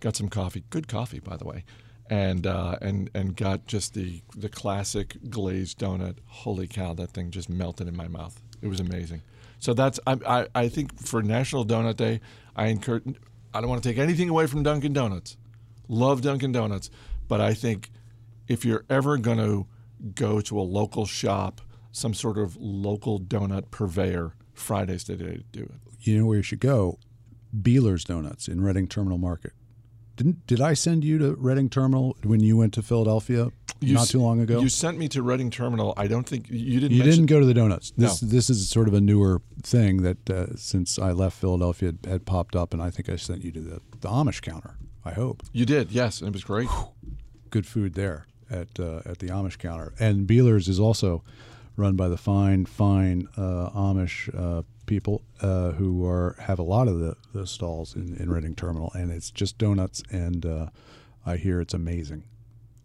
got 0.00 0.16
some 0.16 0.28
coffee, 0.28 0.64
good 0.70 0.88
coffee 0.88 1.20
by 1.20 1.36
the 1.36 1.44
way, 1.44 1.64
and 2.08 2.46
uh, 2.46 2.76
and 2.80 3.10
and 3.14 3.36
got 3.36 3.66
just 3.66 3.94
the 3.94 4.22
the 4.36 4.48
classic 4.48 5.16
glazed 5.28 5.78
donut. 5.78 6.18
Holy 6.26 6.66
cow, 6.66 6.94
that 6.94 7.10
thing 7.10 7.30
just 7.30 7.50
melted 7.50 7.88
in 7.88 7.96
my 7.96 8.08
mouth. 8.08 8.40
It 8.62 8.68
was 8.68 8.80
amazing. 8.80 9.22
So 9.58 9.74
that's 9.74 10.00
I 10.06 10.16
I, 10.26 10.46
I 10.54 10.68
think 10.68 11.00
for 11.00 11.22
National 11.22 11.64
Donut 11.64 11.96
Day, 11.96 12.20
I 12.54 12.66
encourage. 12.68 13.04
I 13.54 13.60
don't 13.60 13.70
want 13.70 13.82
to 13.82 13.88
take 13.88 13.98
anything 13.98 14.28
away 14.28 14.46
from 14.46 14.62
Dunkin' 14.62 14.92
Donuts. 14.92 15.36
Love 15.88 16.20
Dunkin' 16.20 16.52
Donuts, 16.52 16.90
but 17.26 17.40
I 17.40 17.54
think 17.54 17.90
if 18.48 18.64
you're 18.64 18.84
ever 18.90 19.16
going 19.16 19.38
to 19.38 19.66
go 20.14 20.40
to 20.42 20.60
a 20.60 20.62
local 20.62 21.06
shop, 21.06 21.60
some 21.90 22.12
sort 22.12 22.36
of 22.38 22.56
local 22.56 23.18
donut 23.18 23.70
purveyor, 23.70 24.34
Friday's 24.56 25.04
the 25.04 25.16
day 25.16 25.36
to 25.36 25.44
do 25.52 25.62
it. 25.62 25.70
You 26.00 26.18
know 26.18 26.26
where 26.26 26.36
you 26.38 26.42
should 26.42 26.60
go? 26.60 26.98
Beiler's 27.62 28.04
Donuts 28.04 28.48
in 28.48 28.60
Reading 28.62 28.86
Terminal 28.88 29.18
Market. 29.18 29.52
Didn't 30.16 30.46
did 30.46 30.60
I 30.60 30.74
send 30.74 31.04
you 31.04 31.18
to 31.18 31.34
Reading 31.34 31.68
Terminal 31.68 32.16
when 32.24 32.40
you 32.40 32.56
went 32.56 32.72
to 32.74 32.82
Philadelphia 32.82 33.50
You 33.80 33.94
not 33.94 34.08
too 34.08 34.20
long 34.20 34.40
ago? 34.40 34.60
You 34.60 34.68
sent 34.70 34.96
me 34.98 35.08
to 35.08 35.22
Reading 35.22 35.50
Terminal. 35.50 35.92
I 35.96 36.06
don't 36.06 36.26
think 36.26 36.48
you 36.50 36.80
didn't. 36.80 36.92
You 36.92 37.02
mention, 37.04 37.26
didn't 37.26 37.26
go 37.26 37.40
to 37.40 37.46
the 37.46 37.52
donuts. 37.54 37.92
This 37.96 38.22
No. 38.22 38.28
this 38.28 38.48
is 38.48 38.68
sort 38.68 38.88
of 38.88 38.94
a 38.94 39.00
newer 39.00 39.42
thing 39.62 40.02
that 40.02 40.30
uh, 40.30 40.56
since 40.56 40.98
I 40.98 41.12
left 41.12 41.36
Philadelphia 41.38 41.88
had, 42.02 42.10
had 42.10 42.26
popped 42.26 42.56
up, 42.56 42.72
and 42.72 42.82
I 42.82 42.90
think 42.90 43.08
I 43.10 43.16
sent 43.16 43.44
you 43.44 43.52
to 43.52 43.60
the, 43.60 43.80
the 44.00 44.08
Amish 44.08 44.40
counter. 44.40 44.76
I 45.04 45.12
hope 45.12 45.42
You 45.52 45.66
did. 45.66 45.92
Yes, 45.92 46.20
and 46.20 46.28
it 46.28 46.32
was 46.32 46.44
great. 46.44 46.68
good 47.50 47.66
food 47.66 47.92
there 47.94 48.26
at 48.50 48.80
uh, 48.80 49.02
at 49.04 49.18
the 49.18 49.28
Amish 49.28 49.58
counter. 49.58 49.92
And 50.00 50.26
Beiler's 50.26 50.66
is 50.66 50.80
also 50.80 51.22
run 51.76 51.94
by 51.94 52.08
the 52.08 52.16
fine 52.16 52.66
fine 52.66 53.28
uh, 53.36 53.70
Amish 53.70 54.28
uh, 54.34 54.62
people 54.86 55.22
uh, 55.40 55.72
who 55.72 56.06
are 56.06 56.36
have 56.38 56.58
a 56.58 56.62
lot 56.62 56.88
of 56.88 56.98
the, 57.00 57.16
the 57.34 57.46
stalls 57.46 57.94
in, 57.94 58.16
in 58.16 58.30
Reading 58.30 58.54
Terminal, 58.54 58.90
and 58.94 59.10
it's 59.10 59.30
just 59.30 59.58
donuts. 59.58 60.02
And 60.10 60.46
uh, 60.46 60.66
I 61.24 61.36
hear 61.36 61.60
it's 61.60 61.74
amazing. 61.74 62.24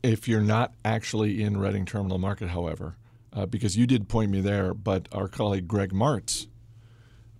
If 0.04 0.28
you're 0.28 0.42
not 0.42 0.74
actually 0.84 1.42
in 1.42 1.58
Reading 1.58 1.86
Terminal 1.86 2.18
Market, 2.18 2.50
however, 2.50 2.98
uh, 3.34 3.46
because 3.46 3.78
you 3.78 3.86
did 3.86 4.10
point 4.10 4.32
me 4.32 4.42
there, 4.42 4.74
but 4.74 5.08
our 5.12 5.28
colleague 5.28 5.68
Greg 5.68 5.94
Martz 5.94 6.48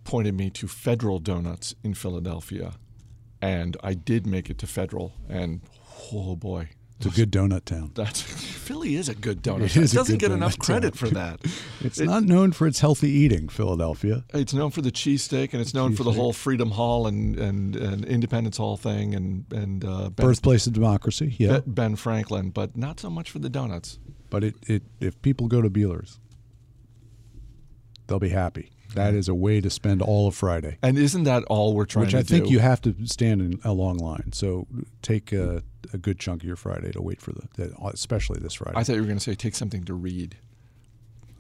pointed 0.04 0.36
me 0.36 0.50
to 0.52 0.68
Federal 0.68 1.20
Donuts 1.20 1.76
in 1.84 1.94
Philadelphia, 1.94 2.74
and 3.42 3.76
I 3.84 3.94
did 3.94 4.26
make 4.26 4.50
it 4.50 4.58
to 4.60 4.68
Federal, 4.68 5.14
and 5.28 5.62
oh 6.14 6.36
boy, 6.36 6.70
It's 7.06 7.16
a 7.18 7.20
good 7.20 7.32
donut 7.32 7.66
town. 7.66 7.92
that's 7.96 8.22
Philly 8.22 8.96
is 8.96 9.10
a 9.10 9.16
good 9.16 9.42
donut. 9.42 9.64
It 9.66 9.76
It 9.78 9.92
doesn't 9.92 10.18
get 10.20 10.32
enough 10.32 10.58
credit 10.60 10.94
town. 10.94 11.10
for 11.10 11.14
that. 11.16 11.40
It's 11.82 12.00
It- 12.00 12.06
not 12.06 12.24
known 12.24 12.52
for 12.52 12.68
its 12.68 12.80
healthy 12.80 13.10
eating, 13.10 13.50
Philadelphia. 13.50 14.24
It's 14.34 14.54
known 14.54 14.70
for 14.72 14.82
the 14.82 14.92
cheesesteak, 14.92 15.52
and 15.54 15.62
it's 15.62 15.74
known 15.74 15.96
for 15.96 16.04
the 16.04 16.12
Cheesesteak. 16.12 16.16
whole 16.16 16.34
Freedom 16.34 16.72
Hall 16.72 17.08
and, 17.08 17.36
and, 17.40 17.76
and 17.76 18.06
Independence 18.06 18.58
Hall 18.58 18.78
thing, 18.78 19.16
and 19.16 19.46
and 19.52 19.84
uh, 19.84 20.10
ben, 20.12 20.26
Birthplace 20.28 20.68
of 20.68 20.74
democracy, 20.74 21.36
yeah. 21.40 21.62
Ben 21.66 21.96
Franklin, 21.96 22.52
but 22.52 22.78
not 22.78 23.00
so 23.00 23.10
much 23.10 23.32
for 23.32 23.40
the 23.40 23.50
donuts. 23.50 23.98
But 24.30 24.44
it, 24.44 24.56
it 24.68 24.84
if 25.00 25.20
people 25.24 25.48
go 25.48 25.62
to 25.62 25.70
Beiler's, 25.70 26.20
they'll 28.08 28.20
be 28.20 28.30
happy. 28.30 28.70
That 28.96 29.14
is 29.14 29.28
a 29.28 29.36
way 29.36 29.62
to 29.62 29.70
spend 29.70 30.02
all 30.02 30.28
of 30.28 30.36
Friday. 30.36 30.78
And 30.82 30.98
isn't 30.98 31.24
that 31.24 31.44
all 31.46 31.74
we're 31.74 31.86
trying 31.86 32.06
Which 32.06 32.16
I 32.16 32.24
think 32.24 32.46
do? 32.46 32.52
you 32.52 32.60
have 32.60 32.82
to 32.82 32.96
stand 33.06 33.42
in 33.42 33.60
a 33.64 33.74
long 33.74 33.98
line. 33.98 34.32
So 34.34 34.68
take 35.02 35.32
a, 35.32 35.64
a 35.94 35.98
good 35.98 36.20
chunk 36.20 36.42
of 36.44 36.48
your 36.48 36.56
Friday 36.56 36.92
to 36.92 37.02
wait 37.02 37.22
for 37.22 37.32
the, 37.32 37.48
the 37.56 37.76
especially 37.88 38.40
this 38.40 38.54
Friday. 38.54 38.78
I 38.78 38.84
thought 38.84 38.94
you 38.96 39.02
were 39.02 39.08
going 39.08 39.18
to 39.20 39.24
say 39.24 39.36
take 39.36 39.56
something 39.56 39.84
to 39.86 39.94
read. 39.94 40.36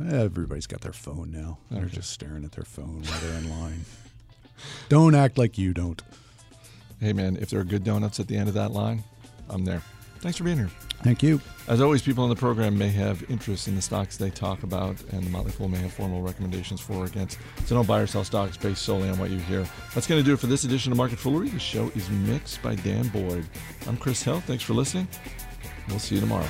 Everybody's 0.09 0.67
got 0.67 0.81
their 0.81 0.93
phone 0.93 1.31
now. 1.31 1.59
They're 1.69 1.85
just 1.85 2.09
staring 2.11 2.43
at 2.43 2.53
their 2.53 2.63
phone 2.63 3.03
while 3.03 3.19
they're 3.19 3.37
in 3.37 3.49
line. 3.49 3.85
Don't 4.89 5.15
act 5.15 5.37
like 5.37 5.57
you 5.57 5.73
don't. 5.73 6.01
Hey 6.99 7.13
man, 7.13 7.35
if 7.37 7.49
there 7.49 7.59
are 7.59 7.63
good 7.63 7.83
donuts 7.83 8.19
at 8.19 8.27
the 8.27 8.37
end 8.37 8.47
of 8.47 8.53
that 8.53 8.71
line, 8.71 9.03
I'm 9.49 9.65
there. 9.65 9.81
Thanks 10.21 10.37
for 10.37 10.43
being 10.43 10.57
here. 10.57 10.69
Thank 11.03 11.23
you. 11.23 11.41
As 11.67 11.81
always, 11.81 12.03
people 12.03 12.23
on 12.23 12.29
the 12.29 12.35
program 12.35 12.77
may 12.77 12.89
have 12.89 13.23
interest 13.27 13.67
in 13.67 13.75
the 13.75 13.81
stocks 13.81 14.17
they 14.17 14.29
talk 14.29 14.61
about, 14.61 15.01
and 15.11 15.23
the 15.23 15.29
Motley 15.31 15.51
Fool 15.51 15.67
may 15.67 15.79
have 15.79 15.91
formal 15.91 16.21
recommendations 16.21 16.79
for 16.79 16.93
or 16.93 17.05
against. 17.05 17.39
So 17.65 17.73
don't 17.73 17.87
buy 17.87 18.01
or 18.01 18.07
sell 18.07 18.23
stocks 18.23 18.55
based 18.55 18.83
solely 18.83 19.09
on 19.09 19.17
what 19.17 19.31
you 19.31 19.39
hear. 19.39 19.67
That's 19.95 20.05
going 20.05 20.21
to 20.21 20.25
do 20.25 20.33
it 20.33 20.39
for 20.39 20.47
this 20.47 20.63
edition 20.63 20.91
of 20.91 20.99
Market 20.99 21.17
Foolery. 21.17 21.49
The 21.49 21.59
show 21.59 21.91
is 21.95 22.07
mixed 22.09 22.61
by 22.61 22.75
Dan 22.75 23.07
Boyd. 23.07 23.45
I'm 23.87 23.97
Chris 23.97 24.21
Hill. 24.21 24.41
Thanks 24.41 24.63
for 24.63 24.73
listening. 24.73 25.07
We'll 25.89 25.99
see 25.99 26.15
you 26.15 26.21
tomorrow. 26.21 26.47